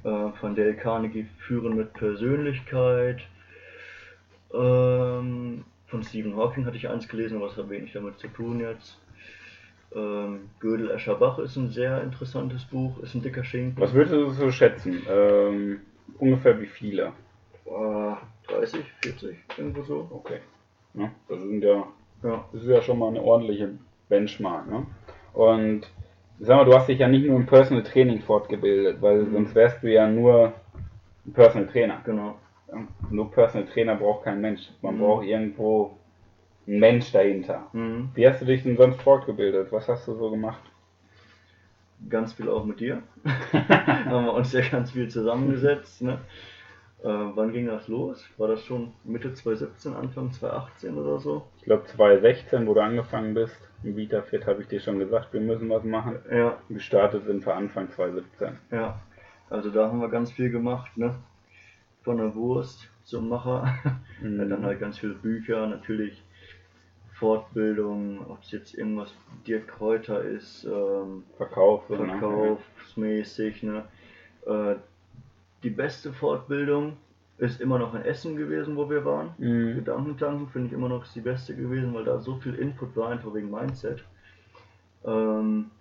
äh, 0.04 0.30
von 0.40 0.56
Dale 0.56 0.76
Carnegie 0.76 1.28
Führen 1.40 1.76
mit 1.76 1.94
Persönlichkeit. 1.94 3.22
Ähm, 4.54 5.64
von 5.88 6.04
Stephen 6.04 6.36
Hawking 6.36 6.66
hatte 6.66 6.78
ich 6.78 6.90
eins 6.90 7.08
gelesen, 7.08 7.38
aber 7.38 7.48
das 7.48 7.58
hat 7.58 7.70
wenig 7.70 7.94
damit 7.94 8.20
zu 8.20 8.28
tun 8.28 8.60
jetzt. 8.60 8.98
Ähm, 9.96 10.50
Gödel 10.60 10.92
Escherbach 10.92 11.40
ist 11.40 11.56
ein 11.56 11.70
sehr 11.70 12.02
interessantes 12.04 12.64
Buch, 12.66 13.00
ist 13.02 13.16
ein 13.16 13.24
dicker 13.24 13.44
Schinken. 13.44 13.82
Was 13.82 13.94
würdest 13.94 14.14
du 14.14 14.30
so 14.30 14.52
schätzen? 14.52 15.02
Ähm, 15.10 15.82
ungefähr 16.20 16.60
wie 16.62 16.68
viele? 16.68 17.14
Äh, 17.66 18.16
30, 18.48 18.84
40, 19.02 19.38
irgendwo 19.58 19.82
so. 19.84 20.08
Okay. 20.12 20.40
Ne? 20.94 21.12
Das 21.28 21.40
sind 21.40 21.64
ja 21.64 21.88
Ja. 22.24 22.46
Das 22.52 22.62
ist 22.62 22.70
ja 22.70 22.82
schon 22.82 23.00
mal 23.00 23.08
eine 23.10 23.22
ordentliche 23.22 23.70
Benchmark. 24.10 24.70
Ne? 24.70 24.86
Und 25.34 25.90
sag 26.40 26.58
mal, 26.58 26.66
du 26.66 26.74
hast 26.76 26.88
dich 26.90 27.00
ja 27.00 27.08
nicht 27.08 27.26
nur 27.26 27.38
im 27.38 27.46
Personal 27.46 27.84
Training 27.84 28.22
fortgebildet, 28.22 29.02
weil 29.02 29.24
Mhm. 29.24 29.34
sonst 29.34 29.56
wärst 29.56 29.82
du 29.82 29.88
ja 29.92 30.08
nur 30.08 30.54
ein 31.26 31.34
Personal 31.34 31.68
Trainer. 31.70 32.02
Genau. 32.06 32.38
Nur 33.10 33.32
Personal 33.32 33.68
Trainer 33.68 33.96
braucht 33.96 34.24
kein 34.26 34.42
Mensch. 34.42 34.70
Man 34.82 34.96
Mhm. 34.96 35.00
braucht 35.00 35.26
irgendwo 35.26 35.98
einen 36.68 36.80
Mensch 36.80 37.12
dahinter. 37.12 37.68
Mhm. 37.74 38.10
Wie 38.14 38.28
hast 38.28 38.42
du 38.42 38.46
dich 38.46 38.64
denn 38.64 38.78
sonst 38.78 39.02
fortgebildet? 39.02 39.72
Was 39.72 39.88
hast 39.88 40.08
du 40.08 40.14
so 40.16 40.30
gemacht? 40.30 40.62
Ganz 42.10 42.34
viel 42.34 42.50
auch 42.50 42.64
mit 42.66 42.80
dir. 42.80 43.02
Haben 43.54 44.26
wir 44.26 44.34
uns 44.34 44.54
ja 44.54 44.62
ganz 44.70 44.92
viel 44.92 45.10
zusammengesetzt. 45.10 46.02
Ne? 46.02 46.20
Äh, 47.04 47.08
wann 47.08 47.52
ging 47.54 47.66
das 47.68 47.88
los? 47.88 48.26
War 48.38 48.48
das 48.50 48.64
schon 48.64 48.94
Mitte 49.04 49.34
2017, 49.34 49.94
Anfang 49.94 50.32
2018 50.32 50.96
oder 50.98 51.20
so? 51.20 51.44
Ich 51.58 51.64
glaube 51.64 51.86
2016, 51.86 52.68
wo 52.68 52.74
du 52.74 52.82
angefangen 52.82 53.34
bist, 53.34 53.56
im 53.84 53.96
VitaFit 53.96 54.46
habe 54.48 54.62
ich 54.62 54.68
dir 54.68 54.80
schon 54.82 55.00
gesagt, 55.00 55.34
wir 55.34 55.42
müssen 55.42 55.70
was 55.70 55.84
machen. 55.84 56.20
Ja, 56.32 56.58
Gestartet 56.70 57.26
sind 57.26 57.46
wir 57.46 57.56
Anfang 57.56 57.90
2017. 57.90 58.58
ja. 58.72 59.00
Also 59.52 59.72
da 59.72 59.88
haben 59.88 60.00
wir 60.00 60.10
ganz 60.10 60.32
viel 60.32 60.52
gemacht, 60.52 60.96
ne? 60.96 61.16
Von 62.04 62.18
der 62.18 62.34
Wurst 62.36 62.90
zum 63.04 63.30
Macher. 63.30 63.74
Mhm. 64.22 64.50
Dann 64.50 64.66
halt 64.66 64.82
ganz 64.82 64.98
viele 65.00 65.14
Bücher, 65.14 65.66
natürlich 65.66 66.22
Fortbildung, 67.14 68.20
ob 68.30 68.42
es 68.44 68.52
jetzt 68.52 68.74
irgendwas 68.74 69.14
Dirk 69.48 69.70
Kräuter 69.70 70.22
ist, 70.22 70.66
ähm, 70.66 71.24
Verkauf. 71.38 71.90
ne? 71.90 71.96
verkaufsmäßig. 71.98 73.64
Ne? 73.64 73.86
Äh, 74.46 74.76
die 75.64 75.70
beste 75.70 76.12
Fortbildung 76.12 76.98
ist 77.38 77.62
immer 77.62 77.80
noch 77.80 77.96
in 77.96 78.02
Essen 78.02 78.36
gewesen, 78.36 78.76
wo 78.76 78.90
wir 78.90 79.06
waren. 79.06 79.30
Mhm. 79.38 79.76
Gedankentanken 79.76 80.50
finde 80.50 80.68
ich 80.68 80.74
immer 80.74 80.90
noch 80.90 81.08
die 81.08 81.22
beste 81.22 81.56
gewesen, 81.56 81.94
weil 81.94 82.04
da 82.04 82.20
so 82.20 82.36
viel 82.36 82.56
Input 82.56 82.96
war, 82.98 83.10
einfach 83.12 83.34
wegen 83.34 83.50
Mindset. 83.50 84.04
Ähm, 85.06 85.72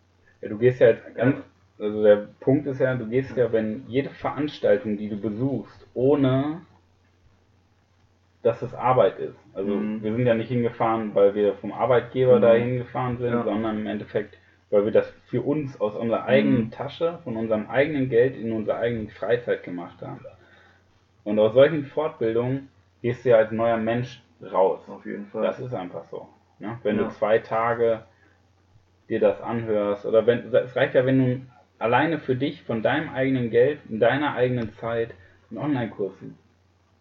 Ja, 0.40 0.48
du 0.48 0.59
gehst 0.59 0.78
ja 0.81 0.90
jetzt 0.90 1.14
ganz, 1.16 1.37
also 1.80 2.02
der 2.02 2.28
Punkt 2.40 2.66
ist 2.66 2.80
ja, 2.80 2.94
du 2.94 3.06
gehst 3.06 3.36
ja, 3.36 3.52
wenn 3.52 3.84
jede 3.88 4.10
Veranstaltung, 4.10 4.96
die 4.96 5.08
du 5.08 5.16
besuchst, 5.16 5.86
ohne 5.94 6.62
dass 8.42 8.62
es 8.62 8.74
Arbeit 8.74 9.18
ist. 9.18 9.38
Also 9.52 9.70
Mhm. 9.70 10.02
wir 10.02 10.12
sind 10.14 10.26
ja 10.26 10.34
nicht 10.34 10.48
hingefahren, 10.48 11.14
weil 11.14 11.34
wir 11.34 11.54
vom 11.54 11.72
Arbeitgeber 11.72 12.36
Mhm. 12.38 12.42
da 12.42 12.52
hingefahren 12.54 13.18
sind, 13.18 13.32
Ja. 13.32 13.42
sondern 13.42 13.78
im 13.78 13.86
Endeffekt, 13.86 14.38
weil 14.70 14.84
wir 14.84 14.92
das 14.92 15.10
für 15.26 15.42
uns 15.42 15.80
aus 15.80 15.96
unserer 15.96 16.24
eigenen 16.24 16.66
Mhm. 16.66 16.70
Tasche, 16.70 17.18
von 17.24 17.36
unserem 17.36 17.68
eigenen 17.68 18.08
Geld 18.08 18.36
in 18.36 18.52
unserer 18.52 18.78
eigenen 18.78 19.08
Freizeit 19.08 19.62
gemacht 19.64 20.00
haben. 20.02 20.20
Und 21.24 21.38
aus 21.38 21.52
solchen 21.52 21.84
Fortbildungen 21.84 22.68
gehst 23.02 23.24
du 23.24 23.30
ja 23.30 23.36
als 23.36 23.50
neuer 23.50 23.76
Mensch 23.76 24.22
raus. 24.40 24.80
auf 24.88 25.04
jeden 25.04 25.26
Fall. 25.26 25.42
Das 25.42 25.58
ist 25.58 25.74
einfach 25.74 26.04
so. 26.04 26.28
Ne? 26.60 26.78
Wenn 26.84 26.96
Ja. 26.96 27.04
du 27.04 27.08
zwei 27.10 27.38
Tage 27.40 28.02
dir 29.08 29.20
das 29.20 29.40
anhörst 29.40 30.06
oder 30.06 30.26
wenn 30.26 30.52
es 30.54 30.76
reicht 30.76 30.94
ja, 30.94 31.04
wenn 31.04 31.18
du 31.18 31.40
alleine 31.78 32.18
für 32.18 32.36
dich 32.36 32.62
von 32.62 32.82
deinem 32.82 33.10
eigenen 33.10 33.50
Geld, 33.50 33.80
in 33.88 34.00
deiner 34.00 34.34
eigenen 34.34 34.72
Zeit 34.74 35.14
einen 35.50 35.58
Online-Kurs 35.58 36.12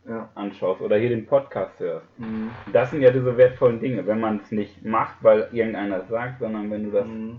ja. 0.08 0.30
anschaust 0.36 0.82
oder 0.82 0.98
hier 0.98 1.10
den 1.10 1.26
Podcast 1.26 1.80
hörst. 1.80 2.08
Mhm. 2.20 2.52
Das 2.72 2.92
sind 2.92 3.02
ja 3.02 3.12
diese 3.12 3.38
wertvollen 3.38 3.80
Dinge, 3.80 4.06
wenn 4.08 4.20
man 4.20 4.38
es 4.38 4.52
nicht 4.52 4.86
macht, 4.86 5.18
weil 5.22 5.50
irgendeiner 5.52 6.02
es 6.04 6.08
sagt, 6.08 6.40
sondern 6.40 6.72
wenn 6.72 6.86
du 6.86 6.92
das 6.92 7.08
Mhm. 7.08 7.38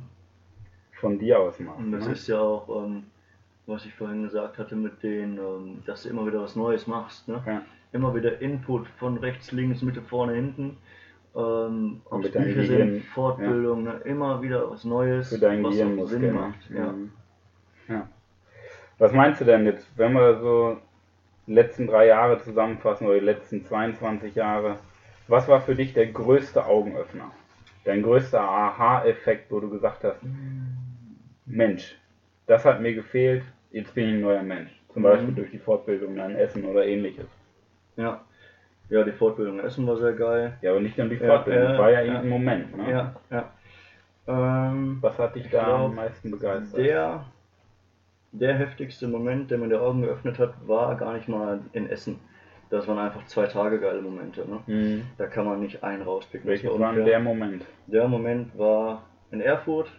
von 1.01 1.19
dir 1.19 1.39
aus 1.39 1.59
machst. 1.61 1.79
Und 1.79 1.93
das 1.93 2.07
ne? 2.07 2.13
ist 2.13 2.27
ja 2.29 2.41
auch, 2.41 2.85
ähm, 2.85 3.05
was 3.67 3.87
ich 3.87 3.95
vorhin 3.95 4.23
gesagt 4.23 4.59
hatte, 4.59 4.77
mit 4.77 5.03
den, 5.03 5.39
ähm, 5.39 5.83
dass 5.87 6.03
du 6.03 6.09
immer 6.11 6.27
wieder 6.27 6.43
was 6.43 6.57
Neues 6.57 6.87
machst. 6.87 7.29
Ne? 7.29 7.43
ja. 7.47 7.63
Immer 7.93 8.15
wieder 8.15 8.41
Input 8.43 8.87
von 8.99 9.17
rechts, 9.17 9.53
links, 9.53 9.81
Mitte, 9.81 10.03
vorne, 10.03 10.35
hinten. 10.35 10.77
Ähm, 11.35 12.01
ob 12.07 12.23
Bücher 12.23 12.41
Gehirn, 12.41 12.67
sind, 12.67 13.05
Fortbildung, 13.07 13.85
ne? 13.85 14.01
immer 14.05 14.43
wieder 14.43 14.71
was 14.71 14.85
Neues, 14.85 15.29
für 15.29 15.39
deinen 15.39 15.63
was 15.63 15.73
Gehirnmuskel. 15.73 16.21
Sinn 16.21 16.29
ne? 16.29 16.33
macht. 16.33 16.71
Ja. 16.71 16.93
Mhm. 16.93 17.13
Was 18.99 19.13
meinst 19.13 19.41
du 19.41 19.45
denn 19.45 19.65
jetzt, 19.67 19.87
wenn 19.97 20.13
wir 20.13 20.39
so 20.41 20.79
die 21.47 21.53
letzten 21.55 21.87
drei 21.87 22.07
Jahre 22.07 22.41
zusammenfassen 22.41 23.07
oder 23.07 23.19
die 23.19 23.25
letzten 23.25 23.65
22 23.65 24.35
Jahre? 24.35 24.77
Was 25.29 25.47
war 25.49 25.61
für 25.61 25.75
dich 25.75 25.93
der 25.93 26.07
größte 26.07 26.65
Augenöffner? 26.65 27.31
Dein 27.85 28.03
größter 28.03 28.41
Aha-Effekt, 28.41 29.51
wo 29.51 29.61
du 29.61 29.71
gesagt 29.71 30.05
hast, 30.05 30.21
Mensch, 31.47 31.97
das 32.47 32.65
hat 32.65 32.81
mir 32.81 32.95
gefehlt, 32.95 33.45
jetzt 33.71 33.95
bin 33.95 34.09
ich 34.09 34.15
ein 34.15 34.21
neuer 34.21 34.43
Mensch. 34.43 34.71
Zum 34.93 35.03
Mhm. 35.03 35.07
Beispiel 35.07 35.35
durch 35.35 35.51
die 35.51 35.59
Fortbildung 35.59 36.17
in 36.17 36.37
Essen 36.37 36.65
oder 36.65 36.85
ähnliches. 36.85 37.27
Ja. 37.97 38.21
ja, 38.91 39.05
die 39.05 39.13
Fortbildung 39.13 39.59
in 39.59 39.65
Essen 39.65 39.87
war 39.87 39.97
sehr 39.97 40.13
geil. 40.13 40.55
Ja, 40.61 40.71
aber 40.73 40.81
nicht 40.81 40.97
nur 40.99 41.09
die 41.09 41.17
Fortbildung, 41.17 41.63
ja, 41.63 41.69
das 41.71 41.79
war 41.79 41.91
ja, 41.91 42.01
ja. 42.01 42.05
irgendein 42.07 42.29
Moment. 42.29 42.77
Ne? 42.77 42.91
Ja, 42.91 43.15
ja. 43.31 43.51
Ähm, 44.27 44.99
Was 45.01 45.19
hat 45.19 45.35
dich 45.35 45.47
Ich 45.47 45.51
da 45.51 45.65
glaub, 45.65 45.91
am 45.91 45.95
meisten 45.95 46.31
begeistert? 46.31 46.81
Der, 46.81 47.25
der 48.33 48.55
heftigste 48.55 49.09
Moment, 49.09 49.51
der 49.51 49.59
mir 49.59 49.69
die 49.69 49.75
Augen 49.75 50.03
geöffnet 50.03 50.39
hat, 50.39 50.55
war 50.67 50.95
gar 50.97 51.15
nicht 51.15 51.29
mal 51.29 51.61
in 51.73 51.89
Essen. 51.89 52.19
Das 52.71 52.87
waren 52.87 52.99
einfach 52.99 53.25
zwei 53.27 53.47
Tage 53.47 53.81
geile 53.81 54.03
Momente. 54.03 54.45
Ne? 54.47 54.61
Mhm. 54.67 55.03
Da 55.17 55.27
kann 55.27 55.47
man 55.47 55.61
nicht 55.61 55.83
einen 55.83 56.03
rauspicken. 56.03 56.47
das 56.47 56.63
Welches 56.63 56.79
war 56.79 56.93
der 56.93 57.21
Moment? 57.21 57.65
Der 57.87 58.07
Moment 58.09 58.59
war 58.59 59.05
in 59.31 59.41
Erfurt, 59.41 59.91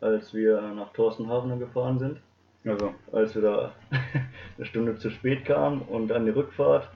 als 0.00 0.32
wir 0.32 0.60
nach 0.60 0.92
Thorstenhafen 0.92 1.58
gefahren 1.58 1.98
sind. 1.98 2.20
Also, 2.64 2.94
Als 3.12 3.34
wir 3.34 3.42
da 3.42 3.72
eine 4.56 4.66
Stunde 4.66 4.96
zu 4.96 5.10
spät 5.10 5.44
kamen 5.44 5.82
und 5.82 6.08
dann 6.08 6.24
die 6.24 6.30
Rückfahrt. 6.30 6.88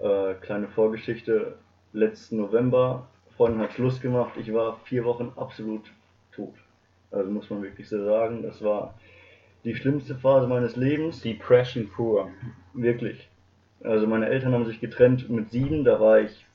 Äh, 0.00 0.34
kleine 0.40 0.68
Vorgeschichte: 0.68 1.56
letzten 1.92 2.38
November, 2.38 3.06
Freundin 3.36 3.60
hat 3.60 3.72
Schluss 3.74 4.00
gemacht. 4.00 4.32
Ich 4.36 4.52
war 4.52 4.78
vier 4.84 5.04
Wochen 5.04 5.32
absolut 5.36 5.82
tot. 6.32 6.54
Also 7.12 7.30
muss 7.30 7.48
man 7.50 7.62
wirklich 7.62 7.88
so 7.88 8.04
sagen. 8.04 8.42
Das 8.42 8.62
war 8.64 8.94
die 9.64 9.74
schlimmste 9.74 10.14
Phase 10.14 10.46
meines 10.46 10.76
Lebens. 10.76 11.20
Depression 11.22 11.88
pur. 11.88 12.28
Wirklich. 12.74 13.28
Also 13.82 14.06
meine 14.06 14.28
Eltern 14.28 14.52
haben 14.54 14.64
sich 14.66 14.80
getrennt 14.80 15.28
mit 15.30 15.50
sieben, 15.50 15.84
da 15.84 16.00
war 16.00 16.20
ich, 16.20 16.46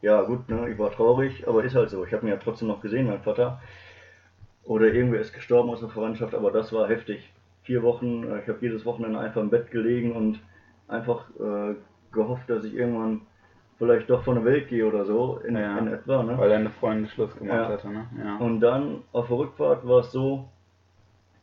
ja 0.00 0.22
gut, 0.22 0.48
ne, 0.48 0.68
ich 0.70 0.78
war 0.78 0.90
traurig, 0.90 1.46
aber 1.46 1.62
ist 1.64 1.74
halt 1.74 1.90
so. 1.90 2.04
Ich 2.04 2.12
habe 2.12 2.26
ihn 2.26 2.30
ja 2.30 2.36
trotzdem 2.38 2.68
noch 2.68 2.80
gesehen, 2.80 3.06
mein 3.06 3.20
Vater. 3.20 3.60
Oder 4.64 4.92
irgendwer 4.92 5.20
ist 5.20 5.32
gestorben 5.34 5.70
aus 5.70 5.80
der 5.80 5.88
Verwandtschaft, 5.88 6.34
aber 6.34 6.50
das 6.50 6.72
war 6.72 6.88
heftig. 6.88 7.30
Vier 7.62 7.82
Wochen, 7.82 8.24
äh, 8.24 8.40
ich 8.42 8.48
habe 8.48 8.58
jedes 8.60 8.84
Wochenende 8.84 9.18
einfach 9.18 9.40
im 9.40 9.50
Bett 9.50 9.70
gelegen 9.70 10.12
und 10.12 10.40
einfach 10.88 11.28
äh, 11.38 11.74
gehofft, 12.12 12.48
dass 12.48 12.64
ich 12.64 12.74
irgendwann 12.74 13.22
vielleicht 13.78 14.08
doch 14.10 14.24
von 14.24 14.34
der 14.36 14.44
Welt 14.44 14.68
gehe 14.68 14.86
oder 14.86 15.04
so, 15.04 15.40
in, 15.46 15.56
Ja. 15.56 15.78
in 15.78 15.88
etwa. 15.88 16.22
Ne? 16.22 16.36
Weil 16.36 16.48
deine 16.48 16.70
Freundin 16.70 17.08
Schluss 17.08 17.34
gemacht 17.36 17.56
Ja. 17.56 17.68
hatte, 17.68 17.88
ne? 17.90 18.06
Ja. 18.22 18.36
Und 18.38 18.60
dann 18.60 19.02
auf 19.12 19.28
der 19.28 19.36
Rückfahrt 19.38 19.86
war 19.86 20.00
es 20.00 20.12
so, 20.12 20.48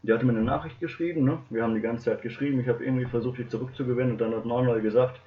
die 0.06 0.14
hatte 0.14 0.26
mir 0.26 0.34
eine 0.34 0.44
Nachricht 0.44 0.80
geschrieben, 0.80 1.24
ne? 1.24 1.40
Wir 1.50 1.64
haben 1.64 1.74
die 1.74 1.82
ganze 1.82 2.06
Zeit 2.06 2.22
geschrieben, 2.22 2.60
ich 2.60 2.68
habe 2.68 2.84
irgendwie 2.84 3.06
versucht, 3.06 3.40
die 3.40 3.48
zurückzugewinnen 3.48 4.14
und 4.14 4.22
dann 4.22 4.36
hat 4.36 4.46
Manuel 4.46 4.82
gesagt, 4.82 5.20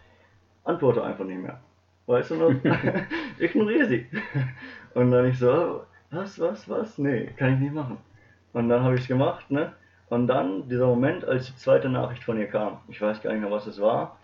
antworte 0.64 1.03
einfach 1.03 1.25
nicht 1.25 1.41
mehr. 1.41 1.61
Weißt 2.07 2.31
du 2.31 2.37
noch? 2.37 2.55
Ignoriere 3.38 3.87
sie. 3.87 4.07
Und 4.95 5.11
dann 5.11 5.27
ich 5.27 5.38
so, 5.38 5.83
was, 6.11 6.38
was, 6.38 6.69
was? 6.69 6.99
Nee, 6.99 7.31
kann 7.37 7.55
ich 7.55 7.61
nicht 7.61 7.75
machen. 7.75 7.99
Und 8.53 8.69
dann 8.69 8.83
habe 8.83 8.95
ich 8.95 9.03
es 9.03 9.09
gemacht, 9.09 9.51
ne? 9.51 9.73
Und 10.09 10.27
dann 10.27 10.69
dieser 10.69 10.87
Moment, 10.87 11.25
als 11.25 11.47
die 11.47 11.57
zweite 11.57 11.88
Nachricht 11.88 12.25
von 12.25 12.38
ihr 12.38 12.47
kam, 12.47 12.79
ich 12.88 13.01
weiß 13.01 13.21
gar 13.21 13.33
nicht 13.33 13.43
mehr, 13.43 13.51
was 13.51 13.67
es 13.67 13.81
war, 13.81 14.19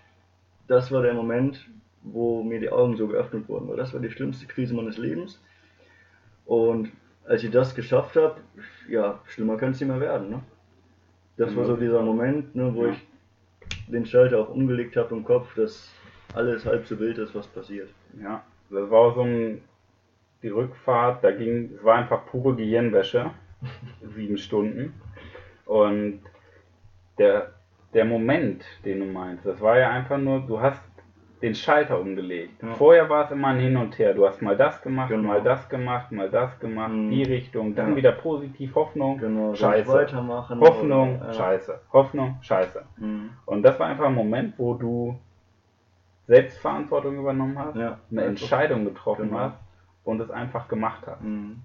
das 0.67 0.91
war 0.91 1.03
der 1.03 1.13
Moment, 1.13 1.69
wo 2.03 2.43
mir 2.43 2.61
die 2.61 2.71
Augen 2.71 2.97
so 2.97 3.07
geöffnet 3.07 3.49
wurden, 3.49 3.69
weil 3.69 3.77
das 3.77 3.93
war 3.93 4.01
die 4.01 4.11
schlimmste 4.11 4.47
Krise 4.47 4.75
meines 4.75 4.97
Lebens. 4.97 5.43
Und 6.47 6.91
als 7.27 7.43
ich 7.43 7.51
das 7.51 7.75
geschafft 7.75 8.17
habe, 8.17 8.37
ja, 8.89 9.21
schlimmer 9.27 9.57
könnte 9.57 9.75
es 9.75 9.81
nicht 9.81 9.89
mehr 9.89 10.01
werden. 10.01 10.31
Ne? 10.31 10.41
Das 11.37 11.55
war 11.57 11.65
so 11.65 11.77
dieser 11.77 12.03
Moment, 12.03 12.55
ne, 12.55 12.73
wo 12.75 12.87
Ja. 12.87 12.93
ich 12.93 13.07
den 13.89 14.07
Schalter 14.07 14.39
auch 14.41 14.51
umgelegt 14.51 14.97
habe 14.97 15.15
im 15.15 15.25
Kopf, 15.25 15.55
dass 15.55 15.91
alles 16.35 16.65
halb 16.67 16.87
so 16.87 16.99
wild 16.99 17.19
ist, 17.19 17.35
was 17.35 17.47
passiert. 17.47 17.89
Ja, 18.21 18.43
das 18.71 18.91
war 18.91 19.15
so 19.15 19.23
ein, 19.23 19.63
die 20.43 20.49
Rückfahrt, 20.49 21.25
da 21.25 21.31
ging, 21.31 21.71
es 21.77 21.83
war 21.85 21.97
einfach 21.97 22.27
pure 22.27 22.55
Gehirnwäsche, 22.57 23.31
sieben 24.15 24.37
Stunden. 24.39 24.95
Und 25.65 26.21
der, 27.19 27.53
der 27.95 28.05
Moment, 28.05 28.65
den 28.85 29.01
du 29.01 29.07
meinst, 29.07 29.47
das 29.47 29.61
war 29.61 29.79
ja 29.79 29.91
einfach 29.91 30.19
nur, 30.19 30.41
du 30.41 30.61
hast 30.61 30.83
den 31.43 31.55
Schalter 31.55 32.01
umgelegt. 32.01 32.63
Ja. 32.63 32.75
Vorher 32.75 33.11
war 33.11 33.25
es 33.27 33.31
immer 33.31 33.49
ein 33.49 33.59
Hin 33.59 33.77
und 33.77 33.99
Her. 33.99 34.15
Du 34.15 34.27
hast 34.27 34.41
mal 34.41 34.57
das 34.57 34.81
gemacht, 34.83 35.11
Genau. 35.11 35.29
mal 35.29 35.43
das 35.43 35.69
gemacht, 35.69 36.11
mal 36.13 36.31
das 36.31 36.59
gemacht, 36.59 36.93
Mhm. 36.93 37.11
die 37.11 37.23
Richtung, 37.25 37.75
dann 37.75 37.91
Ja. 37.91 37.97
wieder 37.97 38.13
positiv 38.13 38.75
Hoffnung, 38.75 39.19
Genau, 39.19 39.55
Scheiße. 39.55 39.93
weitermachen. 39.93 40.61
Hoffnung, 40.61 41.17
oder, 41.19 41.27
ja. 41.27 41.33
Scheiße. 41.35 41.81
Hoffnung, 41.93 42.39
Scheiße. 42.41 42.83
Mhm. 42.97 43.31
Und 43.47 43.63
das 43.63 43.79
war 43.79 43.89
einfach 43.89 44.07
ein 44.07 44.15
Moment, 44.15 44.55
wo 44.59 44.75
du 44.75 45.19
Selbstverantwortung 46.27 47.19
übernommen 47.19 47.59
hast, 47.59 47.77
eine. 47.77 47.99
Entscheidung 48.23 48.85
getroffen 48.85 49.29
Genau. 49.29 49.39
hast 49.41 49.59
und 50.05 50.21
es 50.21 50.31
einfach 50.31 50.69
gemacht 50.69 51.03
hast. 51.07 51.23
Mhm. 51.23 51.57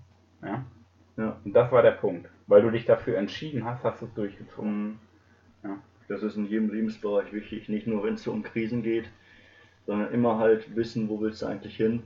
Ja? 0.43 0.65
Und 1.45 1.53
das 1.53 1.71
war 1.71 1.82
der 1.82 1.91
Punkt. 1.91 2.29
Weil 2.47 2.62
du 2.63 2.71
dich 2.71 2.86
dafür 2.86 3.17
entschieden 3.17 3.63
hast, 3.65 3.84
hast 3.84 4.01
du 4.01 4.05
es 4.08 4.13
durchgezogen. 4.13 4.99
Mhm. 5.63 5.69
Das 6.08 6.23
ist 6.23 6.38
in 6.38 6.45
jedem 6.47 6.71
Lebensbereich 6.73 7.32
wichtig, 7.32 7.69
nicht 7.69 7.86
nur 7.86 8.03
wenn 8.03 8.15
es 8.15 8.27
um 8.27 8.41
Krisen 8.41 8.82
geht, 8.82 9.08
sondern 9.89 10.13
immer 10.13 10.38
halt 10.38 10.75
wissen, 10.75 11.10
wo 11.10 11.19
willst 11.19 11.41
du 11.41 11.47
eigentlich 11.47 11.75
hin? 11.75 12.04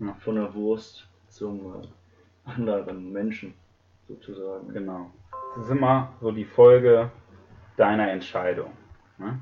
Ja. 0.00 0.16
Von 0.18 0.34
der 0.34 0.52
Wurst 0.52 1.06
zum 1.28 1.60
äh, 1.60 2.50
anderen 2.50 3.12
Menschen 3.12 3.54
sozusagen. 4.08 4.72
Genau. 4.72 5.12
Das 5.54 5.66
ist 5.66 5.70
immer 5.70 6.12
so 6.20 6.32
die 6.32 6.44
Folge 6.44 7.08
deiner 7.76 8.10
Entscheidung. 8.10 8.72
Ne? 9.18 9.38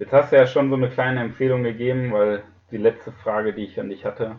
Jetzt 0.00 0.12
hast 0.12 0.32
du 0.32 0.38
ja 0.38 0.44
schon 0.44 0.70
so 0.70 0.74
eine 0.74 0.90
kleine 0.90 1.20
Empfehlung 1.20 1.62
gegeben, 1.62 2.10
weil 2.10 2.42
die 2.72 2.78
letzte 2.78 3.12
Frage, 3.12 3.52
die 3.52 3.66
ich 3.66 3.78
an 3.78 3.88
dich 3.88 4.04
hatte 4.04 4.34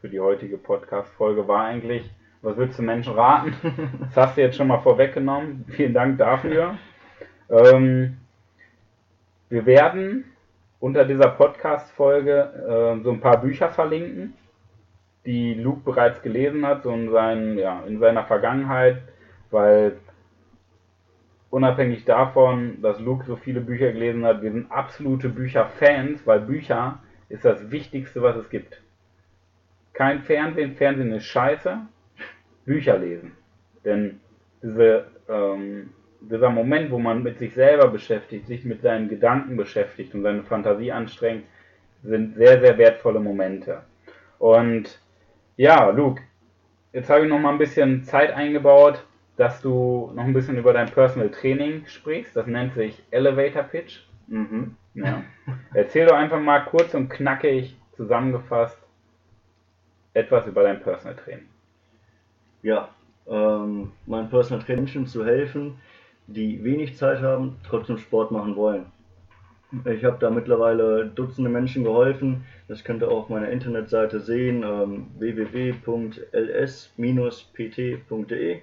für 0.00 0.08
die 0.08 0.20
heutige 0.20 0.58
Podcast-Folge, 0.58 1.48
war 1.48 1.64
eigentlich, 1.64 2.08
was 2.42 2.56
würdest 2.56 2.78
du 2.78 2.84
Menschen 2.84 3.14
raten? 3.14 3.54
Das 4.02 4.16
hast 4.16 4.36
du 4.36 4.42
jetzt 4.42 4.56
schon 4.56 4.68
mal 4.68 4.78
vorweggenommen. 4.78 5.64
Vielen 5.70 5.94
Dank 5.94 6.18
dafür. 6.18 6.78
Ähm, 7.50 8.18
wir 9.48 9.66
werden 9.66 10.26
unter 10.80 11.04
dieser 11.04 11.28
Podcast-Folge 11.28 12.98
äh, 12.98 13.02
so 13.02 13.10
ein 13.10 13.20
paar 13.20 13.40
Bücher 13.40 13.70
verlinken, 13.70 14.34
die 15.24 15.54
Luke 15.54 15.80
bereits 15.84 16.22
gelesen 16.22 16.66
hat, 16.66 16.82
so 16.82 16.90
in, 16.90 17.10
seinen, 17.10 17.58
ja, 17.58 17.82
in 17.86 17.98
seiner 17.98 18.24
Vergangenheit, 18.24 19.02
weil 19.50 19.98
unabhängig 21.50 22.04
davon, 22.04 22.82
dass 22.82 23.00
Luke 23.00 23.24
so 23.26 23.36
viele 23.36 23.60
Bücher 23.60 23.92
gelesen 23.92 24.24
hat, 24.24 24.42
wir 24.42 24.52
sind 24.52 24.70
absolute 24.70 25.28
Bücherfans, 25.28 26.26
weil 26.26 26.40
Bücher 26.40 27.00
ist 27.28 27.44
das 27.44 27.70
Wichtigste, 27.70 28.22
was 28.22 28.36
es 28.36 28.48
gibt. 28.50 28.82
Kein 29.92 30.22
Fernsehen, 30.22 30.76
Fernsehen 30.76 31.12
ist 31.12 31.24
scheiße, 31.24 31.78
Bücher 32.66 32.98
lesen. 32.98 33.32
Denn 33.84 34.20
diese, 34.62 35.06
ähm, 35.28 35.90
dieser 36.20 36.50
Moment, 36.50 36.90
wo 36.90 36.98
man 36.98 37.22
mit 37.22 37.38
sich 37.38 37.54
selber 37.54 37.88
beschäftigt, 37.88 38.46
sich 38.46 38.64
mit 38.64 38.82
seinen 38.82 39.08
Gedanken 39.08 39.56
beschäftigt 39.56 40.14
und 40.14 40.22
seine 40.22 40.42
Fantasie 40.42 40.92
anstrengt, 40.92 41.44
sind 42.02 42.36
sehr, 42.36 42.60
sehr 42.60 42.78
wertvolle 42.78 43.20
Momente. 43.20 43.82
Und 44.38 45.00
ja, 45.56 45.90
Luke, 45.90 46.22
jetzt 46.92 47.10
habe 47.10 47.24
ich 47.24 47.28
noch 47.28 47.38
mal 47.38 47.52
ein 47.52 47.58
bisschen 47.58 48.04
Zeit 48.04 48.32
eingebaut, 48.32 49.04
dass 49.36 49.60
du 49.60 50.10
noch 50.14 50.24
ein 50.24 50.32
bisschen 50.32 50.56
über 50.56 50.72
dein 50.72 50.90
Personal 50.90 51.30
Training 51.30 51.84
sprichst. 51.86 52.34
Das 52.34 52.46
nennt 52.46 52.74
sich 52.74 53.02
Elevator 53.10 53.62
Pitch. 53.64 54.00
Mhm. 54.28 54.76
Ja. 54.94 55.22
Erzähl 55.74 56.06
doch 56.06 56.16
einfach 56.16 56.40
mal 56.40 56.60
kurz 56.60 56.94
und 56.94 57.08
knackig 57.08 57.76
zusammengefasst 57.92 58.78
etwas 60.14 60.46
über 60.46 60.62
dein 60.62 60.80
Personal 60.80 61.16
Training. 61.16 61.48
Ja, 62.62 62.88
ähm, 63.28 63.92
mein 64.06 64.30
Personal 64.30 64.64
Training 64.64 65.06
zu 65.06 65.24
helfen, 65.24 65.78
die 66.26 66.62
wenig 66.64 66.96
Zeit 66.96 67.20
haben, 67.20 67.56
trotzdem 67.68 67.98
Sport 67.98 68.30
machen 68.30 68.56
wollen. 68.56 68.86
Ich 69.84 70.04
habe 70.04 70.16
da 70.20 70.30
mittlerweile 70.30 71.06
Dutzende 71.06 71.50
Menschen 71.50 71.82
geholfen. 71.82 72.44
Das 72.68 72.84
könnt 72.84 73.02
ihr 73.02 73.08
auch 73.08 73.24
auf 73.24 73.28
meiner 73.28 73.48
Internetseite 73.48 74.20
sehen, 74.20 74.62
ähm, 74.62 75.08
www.ls-pt.de. 75.18 75.82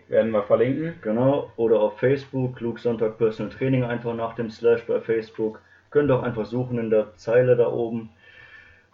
Werden 0.08 0.32
wir 0.32 0.44
verlinken. 0.44 0.94
Genau, 1.02 1.52
oder 1.58 1.82
auf 1.82 2.00
Facebook, 2.00 2.62
Luke 2.62 2.80
Sonntag 2.80 3.18
Personal 3.18 3.52
Training, 3.52 3.84
einfach 3.84 4.16
nach 4.16 4.36
dem 4.36 4.50
Slash 4.50 4.86
bei 4.88 5.02
Facebook. 5.02 5.60
Könnt 5.92 6.10
ihr 6.10 6.16
auch 6.16 6.24
einfach 6.24 6.46
suchen 6.46 6.80
in 6.80 6.90
der 6.90 7.14
Zeile 7.18 7.58
da 7.58 7.68
oben. 7.68 8.10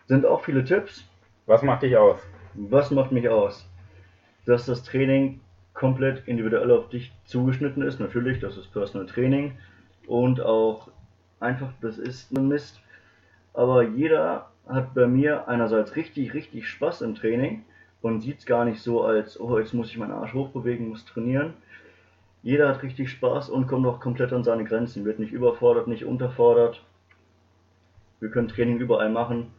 Sind 0.07 0.25
auch 0.25 0.41
viele 0.43 0.63
Tipps. 0.63 1.07
Was 1.45 1.61
macht 1.61 1.83
dich 1.83 1.95
aus? 1.95 2.19
Was 2.55 2.89
macht 2.89 3.11
mich 3.11 3.29
aus? 3.29 3.69
Dass 4.45 4.65
das 4.65 4.83
Training 4.83 5.41
komplett 5.79 6.27
individuell 6.27 6.71
auf 6.71 6.89
dich 6.89 7.13
zugeschnitten 7.23 7.81
ist. 7.83 8.01
Natürlich, 8.01 8.39
das 8.41 8.57
ist 8.57 8.71
Personal 8.73 9.07
Training. 9.07 9.53
Und 10.07 10.41
auch 10.41 10.89
einfach, 11.39 11.71
das 11.81 11.97
ist 11.97 12.35
ein 12.37 12.49
Mist. 12.49 12.81
Aber 13.53 13.83
jeder 13.83 14.49
hat 14.67 14.93
bei 14.93 15.07
mir 15.07 15.47
einerseits 15.47 15.95
richtig, 15.95 16.33
richtig 16.33 16.67
Spaß 16.67 17.01
im 17.01 17.15
Training 17.15 17.63
und 18.01 18.21
sieht 18.21 18.39
es 18.39 18.45
gar 18.45 18.65
nicht 18.65 18.81
so 18.81 19.03
als, 19.03 19.39
oh, 19.39 19.57
jetzt 19.57 19.73
muss 19.73 19.89
ich 19.89 19.97
meinen 19.97 20.11
Arsch 20.11 20.33
hochbewegen, 20.33 20.89
muss 20.89 21.05
trainieren. 21.05 21.53
Jeder 22.43 22.67
hat 22.67 22.83
richtig 22.83 23.09
Spaß 23.09 23.49
und 23.49 23.67
kommt 23.67 23.87
auch 23.87 24.01
komplett 24.01 24.33
an 24.33 24.43
seine 24.43 24.65
Grenzen, 24.65 25.05
wird 25.05 25.19
nicht 25.19 25.31
überfordert, 25.31 25.87
nicht 25.87 26.03
unterfordert. 26.03 26.83
Wir 28.19 28.29
können 28.29 28.49
Training 28.49 28.79
überall 28.79 29.09
machen. 29.09 29.53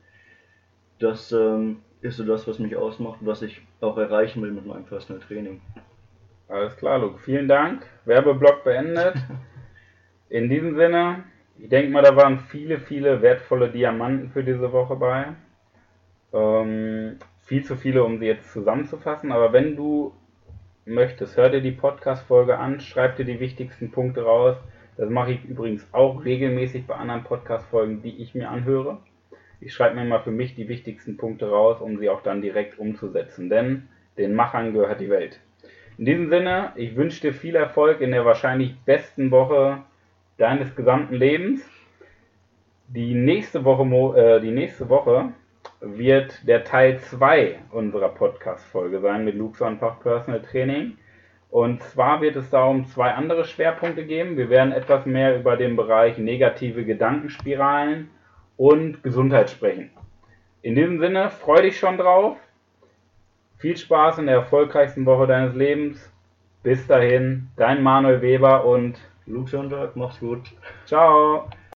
Das 0.99 1.33
ähm, 1.33 1.79
ist 2.03 2.19
so 2.19 2.25
das, 2.25 2.47
was 2.47 2.59
mich 2.59 2.77
ausmacht, 2.77 3.21
was 3.23 3.41
ich 3.41 3.63
auch 3.81 3.97
erreichen 3.97 4.43
will 4.43 4.53
mit 4.53 4.67
meinem 4.67 4.85
Personal 4.85 5.23
Training. 5.23 5.63
Alles 6.51 6.77
klar, 6.77 6.99
Luke. 6.99 7.21
Vielen 7.21 7.47
Dank. 7.47 7.87
Werbeblock 8.07 8.65
beendet. 8.65 9.15
In 10.29 10.49
diesem 10.49 10.75
Sinne, 10.75 11.23
ich 11.57 11.69
denke 11.69 11.93
mal, 11.93 12.03
da 12.03 12.17
waren 12.17 12.41
viele, 12.41 12.81
viele 12.81 13.23
wertvolle 13.23 13.71
Diamanten 13.71 14.31
für 14.31 14.43
diese 14.43 14.73
Woche 14.73 14.97
bei. 14.97 15.27
Ähm, 16.33 17.19
viel 17.43 17.65
zu 17.65 17.77
viele, 17.77 18.03
um 18.03 18.19
sie 18.19 18.27
jetzt 18.27 18.53
zusammenzufassen. 18.53 19.31
Aber 19.31 19.53
wenn 19.53 19.77
du 19.77 20.13
möchtest, 20.87 21.37
hör 21.37 21.51
dir 21.51 21.61
die 21.61 21.71
Podcast-Folge 21.71 22.59
an, 22.59 22.81
schreib 22.81 23.15
dir 23.15 23.25
die 23.25 23.39
wichtigsten 23.39 23.93
Punkte 23.93 24.25
raus. 24.25 24.57
Das 24.97 25.09
mache 25.09 25.31
ich 25.31 25.45
übrigens 25.45 25.87
auch 25.93 26.25
regelmäßig 26.25 26.85
bei 26.85 26.97
anderen 26.97 27.23
Podcast-Folgen, 27.23 28.03
die 28.03 28.21
ich 28.21 28.35
mir 28.35 28.51
anhöre. 28.51 28.99
Ich 29.61 29.73
schreibe 29.73 29.95
mir 29.95 30.05
mal 30.05 30.23
für 30.23 30.33
mich 30.33 30.57
die 30.57 30.69
wichtigsten 30.69 31.17
Punkte 31.17 31.49
raus, 31.49 31.81
um 31.81 31.99
sie 31.99 32.09
auch 32.09 32.25
dann 32.25 32.43
direkt 32.43 32.81
umzusetzen. 32.81 33.49
Denn 33.51 33.89
den 34.19 34.35
Machern 34.35 34.73
gehört 34.73 35.01
die 35.01 35.11
Welt. 35.11 35.39
In 36.01 36.07
diesem 36.07 36.31
Sinne, 36.31 36.73
ich 36.77 36.97
wünsche 36.97 37.21
dir 37.21 37.35
viel 37.35 37.55
Erfolg 37.55 38.01
in 38.01 38.13
der 38.13 38.25
wahrscheinlich 38.25 38.75
besten 38.87 39.31
Woche 39.31 39.83
deines 40.39 40.75
gesamten 40.75 41.15
Lebens. 41.15 41.61
Die 42.89 43.13
nächste 43.13 43.67
Woche, 43.67 44.19
äh, 44.19 44.41
die 44.41 44.51
nächste 44.51 44.89
Woche 44.89 45.35
wird 45.83 46.49
der 46.49 46.65
Teil 46.65 47.01
2 47.01 47.59
unserer 47.71 48.09
Podcast-Folge 48.09 49.01
sein 49.01 49.27
mit 49.27 49.35
Luke 49.35 49.59
Sonnenfach 49.59 50.01
Personal 50.01 50.41
Training. 50.41 50.97
Und 51.51 51.83
zwar 51.83 52.23
wird 52.23 52.37
es 52.37 52.49
darum 52.49 52.87
zwei 52.87 53.11
andere 53.11 53.45
Schwerpunkte 53.45 54.07
geben. 54.07 54.39
Wir 54.39 54.49
werden 54.49 54.73
etwas 54.73 55.05
mehr 55.05 55.39
über 55.39 55.59
den 55.59 55.77
Bereich 55.77 56.17
negative 56.17 56.87
Gedankenspiralen 56.87 58.09
und 58.57 59.03
Gesundheit 59.03 59.51
sprechen. 59.51 59.91
In 60.63 60.77
diesem 60.77 60.99
Sinne, 60.99 61.29
freu 61.29 61.61
dich 61.61 61.79
schon 61.79 61.99
drauf. 61.99 62.39
Viel 63.61 63.77
Spaß 63.77 64.19
in 64.19 64.27
der 64.27 64.37
erfolgreichsten 64.37 65.05
Woche 65.05 65.27
deines 65.27 65.55
Lebens. 65.55 66.11
Bis 66.63 66.87
dahin, 66.87 67.49
dein 67.57 67.83
Manuel 67.83 68.23
Weber 68.23 68.65
und 68.65 68.99
Luke 69.27 69.51
Sonntag, 69.51 69.97
mach's 69.97 70.19
gut. 70.19 70.41
Ciao. 70.87 71.47